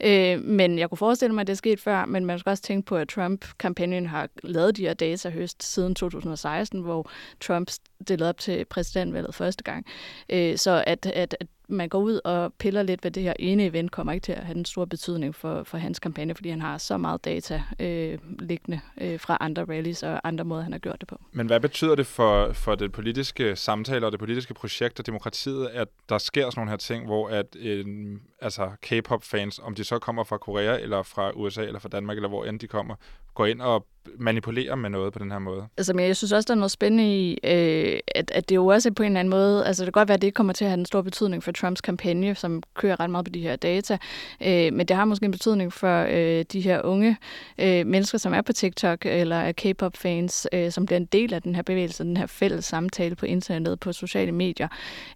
[0.04, 2.64] Øh, men jeg kunne forestille mig, at det er sket før, men man skal også
[2.64, 7.70] tænke på, at Trump-kampagnen har lavet de her data høst siden 2016, hvor Trump
[8.02, 9.86] stillede op til præsidentvalget første gang.
[10.30, 13.66] Øh, så at, at, at man går ud og piller lidt ved det her ene
[13.66, 16.62] event, kommer ikke til at have en stor betydning for, for hans kampagne, fordi han
[16.62, 20.80] har så meget data øh, liggende øh, fra andre rallies og andre måder, han har
[20.80, 21.22] gjort det på.
[21.32, 25.68] Men hvad betyder det for, for det politiske samtale og det politiske projekt og demokratiet,
[25.68, 30.00] at der sker sådan nogle her ting, hvor at en, altså K-pop-fans, om de så
[30.00, 32.96] kommer fra Korea eller fra USA eller fra Danmark eller hvor end de kommer,
[33.34, 33.86] går ind og
[34.18, 35.68] manipulere med noget på den her måde.
[35.78, 38.68] Altså, men jeg synes også, der er noget spændende i, øh, at, at det jo
[38.68, 40.54] også på en eller anden måde, altså det kan godt være, at det ikke kommer
[40.54, 43.42] til at have en stor betydning for Trumps kampagne, som kører ret meget på de
[43.42, 43.98] her data,
[44.42, 47.18] øh, men det har måske en betydning for øh, de her unge
[47.58, 51.42] øh, mennesker, som er på TikTok, eller er K-pop-fans, øh, som bliver en del af
[51.42, 54.68] den her bevægelse, den her fælles samtale på internettet, på sociale medier.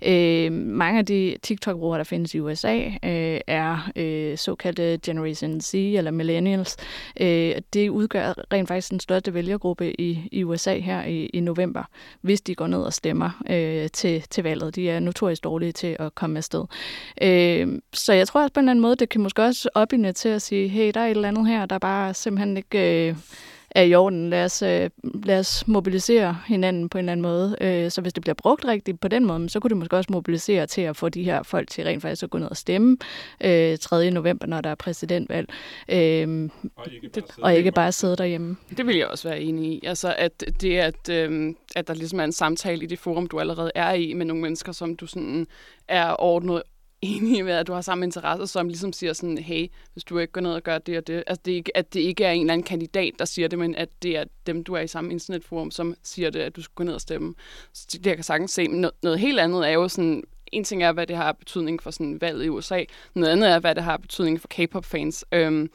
[0.01, 5.73] Øh, mange af de TikTok-brugere, der findes i USA, øh, er øh, såkaldte Generation Z,
[5.73, 6.77] eller Millennials.
[7.19, 11.83] Øh, det udgør rent faktisk den største vælgergruppe i, i USA her i, i november,
[12.21, 14.75] hvis de går ned og stemmer øh, til, til valget.
[14.75, 16.65] De er notorisk dårlige til at komme afsted.
[17.21, 20.13] Øh, så jeg tror også på en eller anden måde, det kan måske også opinde
[20.13, 23.09] til at sige, hey, der er et eller andet her, der bare simpelthen ikke...
[23.09, 23.15] Øh,
[23.75, 24.29] er i orden.
[24.29, 27.55] Lad os, øh, lad os mobilisere hinanden på en eller anden måde.
[27.61, 30.11] Øh, så hvis det bliver brugt rigtigt på den måde, så kunne det måske også
[30.11, 32.97] mobilisere til at få de her folk til rent faktisk at gå ned og stemme
[33.41, 34.11] øh, 3.
[34.11, 35.49] november, når der er præsidentvalg.
[35.89, 38.57] Øh, Og ikke det, og ikke bare sidde derhjemme.
[38.77, 39.85] Det vil jeg også være enig i.
[39.85, 43.39] Altså, at det, at, øhm, at der ligesom er en samtale i det forum, du
[43.39, 45.47] allerede er i, med nogle mennesker, som du sådan
[45.87, 46.61] er ordnet
[47.05, 50.33] enige med, at du har samme interesser, som ligesom siger sådan, hey, hvis du ikke
[50.33, 51.23] går ned og gør det og det.
[51.27, 53.59] Altså, det er ikke, at det ikke er en eller anden kandidat, der siger det,
[53.59, 56.61] men at det er dem, du er i samme internetforum, som siger det, at du
[56.61, 57.33] skal gå ned og stemme.
[57.73, 58.67] Så det jeg kan sagtens se.
[58.67, 61.83] Men noget, noget helt andet er jo sådan, en ting er, hvad det har betydning
[61.83, 62.83] for sådan valget i USA.
[63.13, 65.25] Noget andet er, hvad det har betydning for K-pop-fans.
[65.31, 65.69] Øhm,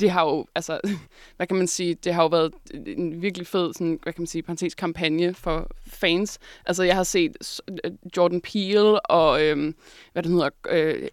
[0.00, 0.80] det har jo, altså,
[1.36, 2.52] hvad kan man sige, det har jo været
[2.86, 6.38] en virkelig fed, sådan, hvad kan man sige, parentes kampagne for fans.
[6.66, 9.74] Altså, jeg har set øh, Jordan Peele og, øhm,
[10.12, 11.08] hvad det hedder, øh,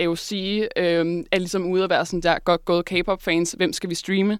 [0.00, 0.32] AOC
[0.76, 4.38] øhm, er ligesom ude at være sådan der, godt gået K-pop-fans, hvem skal vi streame?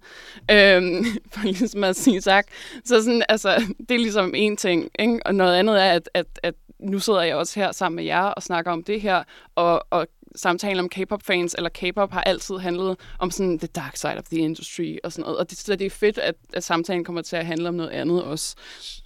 [0.50, 2.46] Øhm, for ligesom at sige tak.
[2.84, 5.20] Så sådan, altså, det er ligesom en ting, ikke?
[5.24, 8.22] Og noget andet er, at, at, at nu sidder jeg også her sammen med jer
[8.22, 9.22] og snakker om det her,
[9.54, 10.06] og, og
[10.36, 14.38] samtalen om K-pop-fans, eller K-pop har altid handlet om sådan the dark side of the
[14.38, 15.38] industry og sådan noget.
[15.38, 17.90] Og det, så det er fedt, at, at samtalen kommer til at handle om noget
[17.90, 18.54] andet også.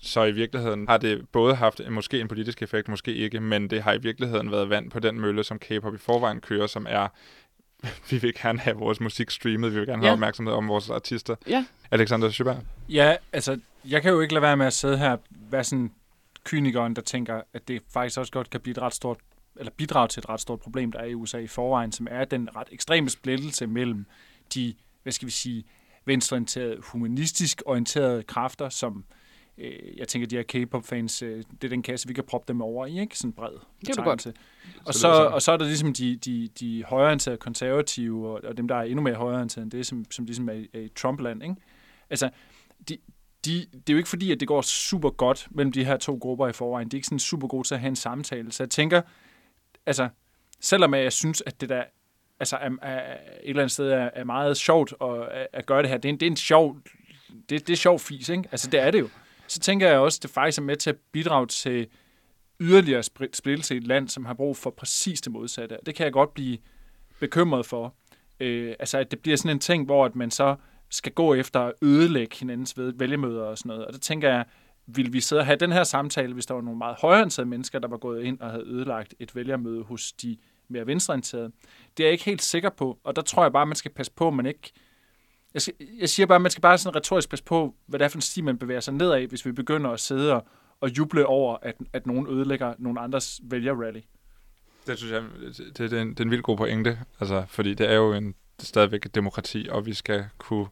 [0.02, 3.70] Så i virkeligheden har det både haft en, måske en politisk effekt, måske ikke, men
[3.70, 6.86] det har i virkeligheden været vand på den mølle, som K-pop i forvejen kører, som
[6.88, 7.08] er
[8.10, 10.12] vi vil gerne have vores musik streamet, vi vil gerne have Ja.
[10.12, 11.36] opmærksomhed om vores artister.
[11.48, 11.64] Ja.
[11.90, 12.58] Alexander Søberg.
[12.88, 15.90] Ja, altså, jeg kan jo ikke lade være med at sidde her, være sådan
[16.44, 19.18] kynikeren, der tænker, at det faktisk også godt kan blive et ret stort,
[19.58, 22.24] eller bidrage til et ret stort problem, der er i USA i forvejen, som er
[22.24, 24.06] den ret ekstreme splittelse mellem
[24.54, 25.64] de, hvad skal vi sige,
[26.04, 29.04] venstreorienterede, humanistisk orienterede kræfter, som
[29.58, 32.60] øh, jeg tænker, de her K-pop-fans, øh, det er den kasse, vi kan proppe dem
[32.60, 33.18] over i, ikke?
[33.18, 34.22] Sådan bred Det er du godt.
[34.22, 34.32] Så
[34.86, 38.56] Og så, er og så er der ligesom de, de, de højreorienterede konservative, og, og
[38.56, 40.88] dem, der er endnu mere højreorienterede end det, som, som ligesom er, i- er i
[40.96, 41.54] Trumpland, ikke?
[42.10, 42.30] Altså,
[42.88, 42.96] de,
[43.44, 46.14] de, det er jo ikke fordi, at det går super godt mellem de her to
[46.20, 46.88] grupper i forvejen.
[46.88, 48.52] De er ikke sådan super gode til at have en samtale.
[48.52, 49.02] Så jeg tænker,
[49.86, 50.08] altså,
[50.60, 51.84] selvom jeg synes, at det der
[52.40, 55.90] altså, er, er, et eller andet sted er, er meget sjovt at, at- gøre det
[55.90, 56.76] her, det er en, det er en sjov,
[57.48, 58.44] det, det er sjov fis, ikke?
[58.52, 59.08] Altså, det er det jo.
[59.46, 61.86] Så tænker jeg også, at det faktisk er med til at bidrage til
[62.60, 65.78] yderligere splittelse i et land, som har brug for præcis det modsatte.
[65.86, 66.58] Det kan jeg godt blive
[67.20, 67.94] bekymret for.
[68.40, 70.56] Øh, altså, at det bliver sådan en ting, hvor at man så
[70.90, 73.84] skal gå efter at ødelægge hinandens vælgemøder og sådan noget.
[73.86, 74.44] Og det tænker jeg,
[74.86, 77.78] vil vi sidde og have den her samtale, hvis der var nogle meget højreorienterede mennesker,
[77.78, 80.36] der var gået ind og havde ødelagt et vælgermøde hos de
[80.68, 81.52] mere venstreorienterede?
[81.96, 84.12] Det er jeg ikke helt sikker på, og der tror jeg bare, man skal passe
[84.12, 84.72] på, at man ikke...
[85.54, 88.04] Jeg, skal, jeg siger bare, at man skal bare sådan retorisk passe på, hvad det
[88.04, 90.46] er for en sti, man bevæger sig nedad, hvis vi begynder at sidde og,
[90.80, 94.00] og juble over, at, at nogen ødelægger nogle andres vælgerrally.
[94.86, 95.22] Det synes jeg,
[95.58, 98.12] det, det, er en, det er en vildt god pointe, altså, fordi det er jo
[98.12, 100.66] en, det er stadigvæk et demokrati, og vi skal kunne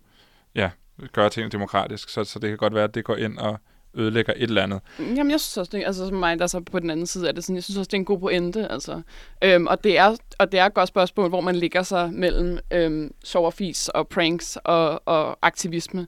[0.54, 0.70] ja,
[1.12, 3.60] gøre ting demokratisk, så, så det kan godt være, at det går ind og
[3.96, 4.80] ødelægger et eller andet.
[4.98, 7.34] Jamen, jeg synes også, det, altså som mig, der så på den anden side af
[7.34, 9.02] det, sådan, jeg synes også, det er en god pointe, altså.
[9.44, 12.58] Øhm, og, det er, og det er et godt spørgsmål, hvor man ligger sig mellem
[12.70, 16.06] øhm, sjov og fis og pranks og, og aktivisme.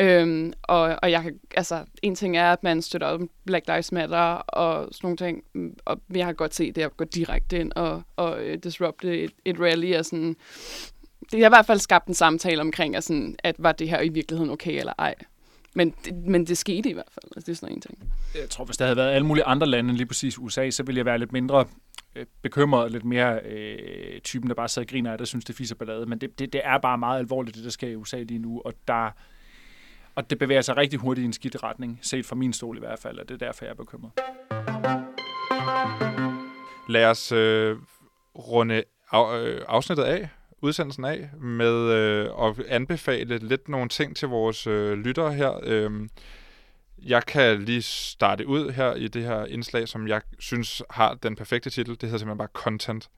[0.00, 3.92] Øhm, og, og jeg kan, altså, en ting er, at man støtter op Black Lives
[3.92, 5.42] Matter og sådan nogle ting,
[5.84, 9.30] og jeg har godt set det at gå direkte ind og, og øh, disrupte et,
[9.44, 10.36] et rally og sådan,
[11.32, 14.00] det har i hvert fald skabt en samtale omkring, at, sådan, at var det her
[14.00, 15.14] i virkeligheden okay eller ej.
[15.78, 17.32] Men det, men det skete i hvert fald.
[17.36, 18.12] Altså, det er sådan en ting.
[18.34, 20.82] Jeg tror, hvis der havde været alle mulige andre lande end lige præcis USA, så
[20.82, 21.64] ville jeg være lidt mindre
[22.16, 25.54] øh, bekymret, lidt mere øh, typen, der bare sidder og griner af det, synes, det
[25.56, 26.06] fiser ballade.
[26.06, 28.62] Men det, det, det er bare meget alvorligt, det der sker i USA lige nu,
[28.64, 29.10] og der
[30.14, 32.80] og det bevæger sig rigtig hurtigt i en skidt retning, set fra min stol i
[32.80, 34.12] hvert fald, og det er derfor, jeg er bekymret.
[36.88, 37.76] Lad os øh,
[38.38, 40.28] runde af, øh, afsnittet af,
[40.62, 45.60] udsendelsen af, med øh, at anbefale lidt nogle ting til vores øh, lyttere her.
[45.62, 46.08] Øh,
[47.06, 51.36] jeg kan lige starte ud her i det her indslag, som jeg synes har den
[51.36, 51.94] perfekte titel.
[51.94, 53.08] Det hedder simpelthen bare Content.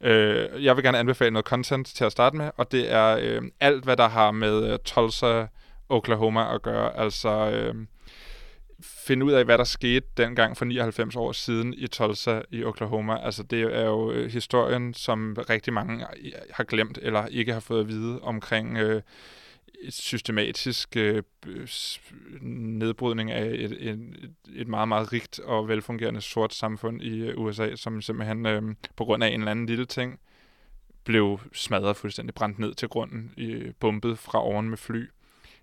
[0.00, 3.42] Øh, jeg vil gerne anbefale noget content til at starte med, og det er øh,
[3.60, 5.46] alt, hvad der har med øh, Tulsa,
[5.88, 6.96] Oklahoma at gøre.
[6.96, 7.74] Altså øh,
[8.82, 13.18] finde ud af, hvad der skete dengang for 99 år siden i Tulsa i Oklahoma.
[13.24, 17.60] Altså det er jo øh, historien, som rigtig mange øh, har glemt eller ikke har
[17.60, 19.02] fået at vide omkring øh,
[19.82, 21.22] et systematisk øh,
[22.42, 27.76] nedbrydning af et, et, et meget, meget rigt og velfungerende sort samfund i øh, USA,
[27.76, 28.62] som simpelthen øh,
[28.96, 30.20] på grund af en eller anden lille ting
[31.04, 35.08] blev smadret fuldstændig, brændt ned til grunden, øh, bumpet fra oven med fly.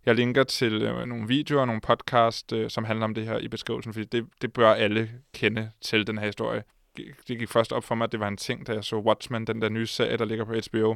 [0.06, 3.38] Jeg linker til øh, nogle videoer og nogle podcast, øh, som handler om det her
[3.38, 6.64] i beskrivelsen, fordi det, det bør alle kende til den her historie.
[6.98, 9.48] Det gik først op for mig, at det var en ting, da jeg så Watchmen,
[9.48, 10.96] den der nye serie, der ligger på HBO,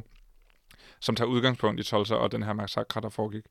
[1.00, 3.44] som tager udgangspunkt i Tulsa og den her massakre, der foregik.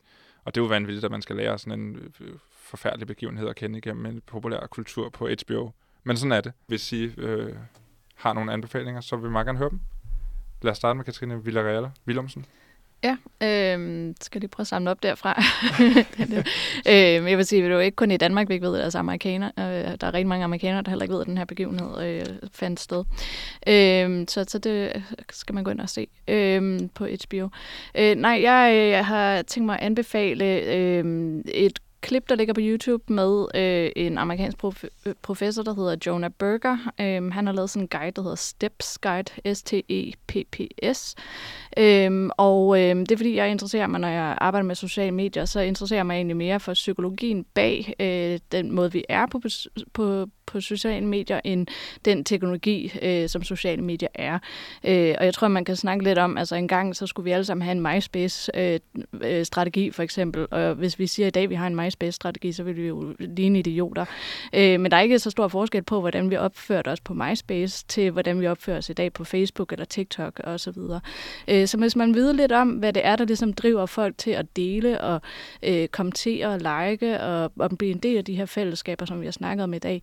[0.45, 3.56] Og det er jo vanvittigt, at man skal lære sådan en øh, forfærdelig begivenhed at
[3.56, 5.72] kende igennem en populær kultur på HBO.
[6.03, 6.53] Men sådan er det.
[6.68, 7.56] Hvis I øh,
[8.16, 9.80] har nogle anbefalinger, så vil vi meget gerne høre dem.
[10.62, 12.45] Lad os starte med Katrine Villarreal Willumsen.
[13.06, 15.41] Ja, øh, skal lige prøve at samle op derfra.
[16.89, 18.80] øh, jeg vil sige, at det er jo ikke kun i Danmark, vi ikke ved,
[18.80, 19.51] at der er amerikaner.
[19.60, 22.26] Øh, der er rigtig mange amerikanere, der heller ikke ved, at den her begivenhed øh,
[22.53, 23.03] fandt sted.
[23.68, 27.49] Øh, så, så det skal man gå ind og se øh, på HBO.
[27.95, 31.06] Øh, nej, jeg, øh, jeg har tænkt mig at anbefale øh,
[31.45, 35.95] et klip, der ligger på YouTube med øh, en amerikansk prof- øh, professor, der hedder
[36.06, 36.78] Jonah Berger.
[37.01, 41.16] Øh, han har lavet sådan en guide, der hedder STEPS Guide, S-T-E-P-P-S.
[41.78, 45.45] Øh, og øh, det er fordi, jeg interesserer mig, når jeg arbejder med sociale medier,
[45.45, 49.41] så interesserer jeg mig egentlig mere for psykologien bag øh, den måde, vi er på,
[49.93, 51.68] på, på sociale medier, end
[52.06, 54.39] den teknologi, øh, som sociale medier er.
[54.84, 57.32] Øh, og jeg tror, man kan snakke lidt om, altså en gang, så skulle vi
[57.32, 60.48] alle sammen have en MySpace-strategi, øh, øh, for eksempel.
[60.52, 63.60] Og hvis vi siger i dag, vi har en MySpace-strategi, så vil vi jo ligne
[63.60, 64.06] idioter.
[64.54, 67.86] Øh, men der er ikke så stor forskel på, hvordan vi opførte os på MySpace,
[67.88, 70.78] til hvordan vi opfører os i dag på Facebook eller TikTok osv.
[71.48, 74.32] Øh, så hvis man ved lidt om, hvad det er, der ligesom driver folk til
[74.32, 75.22] at dele og
[75.64, 79.26] øh, kommentere og like og, og blive en del af de her fællesskaber, som vi
[79.26, 80.02] har snakket om i dag,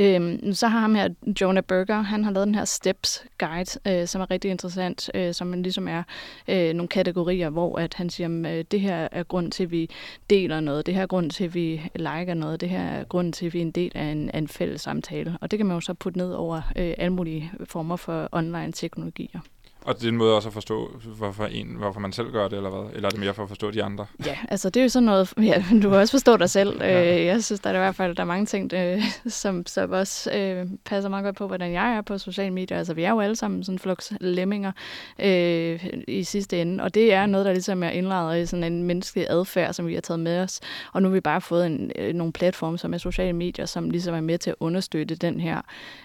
[0.00, 1.08] Øhm, så har ham her,
[1.40, 5.34] Jonah Berger, han har lavet den her Steps Guide, øh, som er rigtig interessant, øh,
[5.34, 6.02] som ligesom er
[6.48, 9.70] øh, nogle kategorier, hvor at han siger, at øh, det her er grund til, at
[9.70, 9.90] vi
[10.30, 13.32] deler noget, det her er grund til, at vi liker noget, det her er grund
[13.32, 15.38] til, at vi er en del af en, af en fælles samtale.
[15.40, 18.72] Og det kan man jo så putte ned over øh, alle mulige former for online
[18.72, 19.40] teknologier.
[19.84, 22.56] Og det er en måde også at forstå, hvorfor, en, hvorfor man selv gør det,
[22.56, 22.90] eller hvad?
[22.94, 24.06] Eller er det mere for at forstå de andre?
[24.26, 26.80] Ja, altså det er jo sådan noget, ja, du kan også forstå dig selv.
[26.84, 27.18] Ja.
[27.18, 29.90] Øh, jeg synes, der er i hvert fald der er mange ting, det, som, som
[29.90, 32.78] også øh, passer meget godt på, hvordan jeg er på sociale medier.
[32.78, 34.72] Altså vi er jo alle sammen sådan flux lemminger
[35.18, 38.82] øh, i sidste ende, og det er noget, der ligesom er indlejret i sådan en
[38.82, 40.60] menneskelig adfærd, som vi har taget med os.
[40.92, 43.90] Og nu har vi bare fået en, øh, nogle platforme, som er sociale medier, som
[43.90, 45.60] ligesom er med til at understøtte den her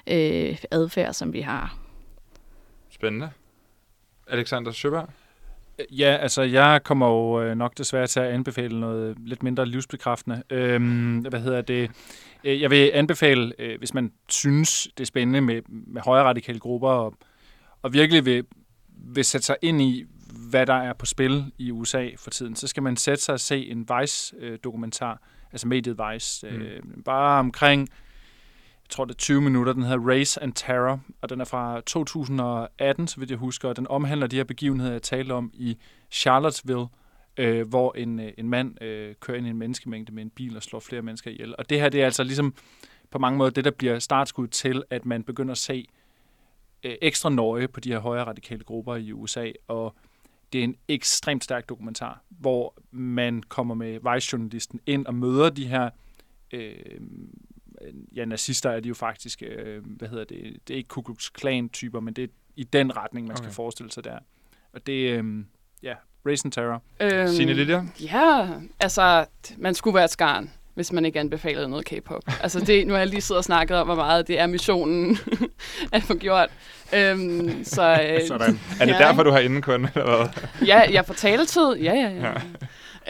[0.08, 1.78] øh, adfærd, som vi har.
[2.90, 3.30] Spændende.
[4.30, 5.10] Alexander Søberg?
[5.92, 10.44] Ja, altså jeg kommer jo øh, nok desværre til at anbefale noget lidt mindre livsbekræftende.
[10.50, 11.92] Øhm, hvad hedder det?
[12.44, 16.60] Øh, jeg vil anbefale, øh, hvis man synes, det er spændende med, med højre radikale
[16.60, 17.14] grupper, og,
[17.82, 18.46] og virkelig vil,
[18.90, 20.06] vil sætte sig ind i,
[20.50, 23.40] hvad der er på spil i USA for tiden, så skal man sætte sig og
[23.40, 25.22] se en Vice-dokumentar,
[25.52, 26.62] altså mediet Vice, mm.
[26.62, 27.90] øh, bare omkring
[28.90, 31.82] jeg tror det er 20 minutter, den hedder Race and Terror, og den er fra
[31.82, 35.78] 2018, så vidt jeg husker, og den omhandler de her begivenheder, jeg talte om i
[36.12, 36.86] Charlottesville,
[37.38, 40.56] øh, hvor en, øh, en mand øh, kører ind i en menneskemængde med en bil
[40.56, 41.56] og slår flere mennesker ihjel.
[41.58, 42.56] Og det her, det er altså ligesom
[43.12, 45.88] på mange måder det, der bliver startskud til, at man begynder at se
[46.84, 49.96] øh, ekstra nøje på de her højre radikale grupper i USA, og
[50.54, 55.68] det er en ekstremt stærk dokumentar, hvor man kommer med vicejournalisten ind og møder de
[55.68, 55.90] her
[56.54, 57.00] øh,
[58.16, 61.30] ja, nazister er de jo faktisk, øh, hvad hedder det, det er ikke Ku Klux
[61.34, 63.44] Klan-typer, men det er i den retning, man okay.
[63.44, 64.20] skal forestille sig der.
[64.74, 65.24] Og det, øh,
[65.84, 65.94] ja,
[66.26, 66.84] Race and Terror.
[67.00, 67.84] Øhm, Signe Lilja?
[68.02, 68.50] Ja,
[68.80, 69.26] altså,
[69.58, 70.50] man skulle være et skarn
[70.80, 72.24] hvis man ikke anbefalede noget K-pop.
[72.44, 75.18] Altså det, nu har jeg lige siddet og snakket om, hvor meget det er missionen
[75.94, 76.50] at få gjort.
[76.94, 78.60] Øhm, så, øh, Sådan.
[78.80, 80.28] Er det ja, derfor, du har indekund, eller hvad?
[80.68, 81.76] ja, jeg får taletid.
[81.76, 82.28] Ja, ja, ja.
[82.28, 82.34] ja.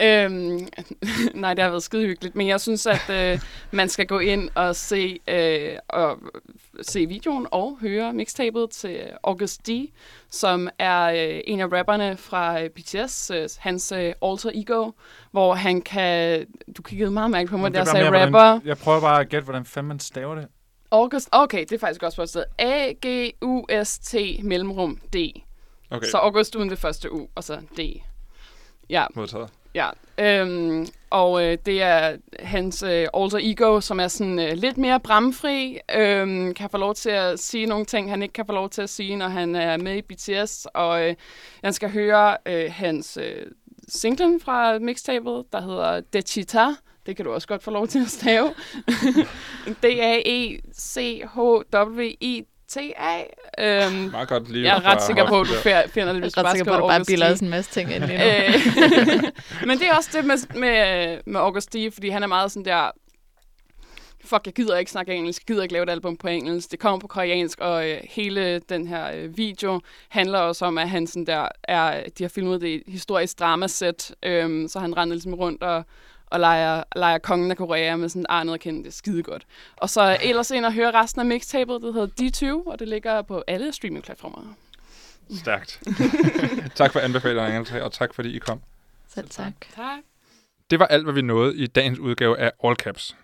[0.02, 0.68] Øhm,
[1.34, 4.50] nej, det har været skide hyggeligt, men jeg synes, at øh, man skal gå ind
[4.54, 6.18] og se, øh, og
[6.82, 9.70] se videoen og høre mixtapet til August D,
[10.30, 14.90] som er øh, en af rapperne fra øh, BTS, øh, hans øh, alter ego,
[15.30, 16.46] hvor han kan...
[16.76, 18.28] Du kiggede meget mærkeligt på mig, der sagde rapper.
[18.28, 20.46] Hvordan, jeg prøver bare at gætte, hvordan fanden man staver det.
[20.90, 22.44] August, okay, det er faktisk også på et sted.
[22.58, 25.16] A-G-U-S-T mellemrum D.
[25.90, 26.06] Okay.
[26.06, 28.02] Så August uden det første U, og så D.
[28.90, 29.06] Ja.
[29.14, 29.48] Modtaget.
[29.74, 34.78] Ja, øhm, og øh, det er hans øh, alter ego, som er sådan øh, lidt
[34.78, 38.52] mere bramfri, øh, kan få lov til at sige nogle ting, han ikke kan få
[38.52, 41.14] lov til at sige, når han er med i BTS, og øh,
[41.64, 43.46] han skal høre øh, hans øh,
[43.88, 46.66] singlen fra mixtapet, der hedder Dechita,
[47.06, 48.54] det kan du også godt få lov til at stave.
[49.82, 50.74] D-A-E-C-H-W-I
[52.70, 53.24] TA.
[53.58, 55.52] Øhm, Meget godt lige jeg er ret sikker på, at du
[55.90, 58.04] finder det, hvis du bare skriver på, at du bare bilder en masse ting ind
[58.04, 58.24] lige nu.
[58.24, 62.64] Øh, men det er også det med, med, med Augusti, fordi han er meget sådan
[62.64, 62.90] der,
[64.24, 66.78] fuck, jeg gider ikke snakke engelsk, jeg gider ikke lave et album på engelsk, det
[66.78, 71.06] kommer på koreansk, og øh, hele den her øh, video handler også om, at han
[71.06, 75.14] sådan der er, de har filmet det i et historisk dramasæt, øh, så han render
[75.14, 75.84] ligesom rundt og
[76.30, 79.46] og leger, leger kongen af Korea med sådan Arne og kende det skide godt.
[79.76, 82.08] Og så ellers ind og høre resten af mixtapet, det hedder
[82.62, 84.54] D20, og det ligger på alle streamingplatformer.
[85.38, 85.82] Stærkt.
[86.74, 88.60] tak for anbefalingen, og tak fordi I kom.
[89.08, 89.52] Selv tak.
[89.74, 89.98] Tak.
[90.70, 93.16] Det var alt, hvad vi nåede i dagens udgave af All Caps.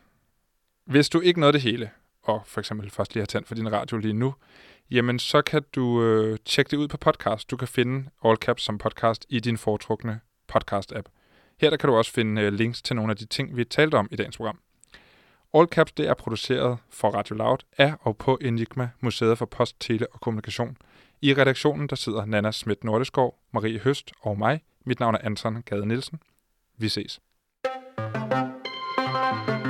[0.86, 1.90] Hvis du ikke nåede det hele,
[2.22, 4.34] og for eksempel først lige har tændt for din radio lige nu,
[4.90, 7.50] jamen så kan du øh, tjekke det ud på podcast.
[7.50, 10.20] Du kan finde All Caps som podcast i din foretrukne
[10.52, 11.08] podcast-app.
[11.60, 13.94] Her der kan du også finde øh, links til nogle af de ting, vi talte
[13.94, 14.58] om i dagens program.
[15.54, 19.80] All Caps det er produceret for Radio Loud af og på Enigma, Museet for Post,
[19.80, 20.76] Tele og Kommunikation.
[21.22, 24.60] I redaktionen der sidder Nana Schmidt Nordeskov, Marie Høst og mig.
[24.84, 26.20] Mit navn er Anton Gade Nielsen.
[26.78, 27.20] Vi ses.
[29.16, 29.65] thank you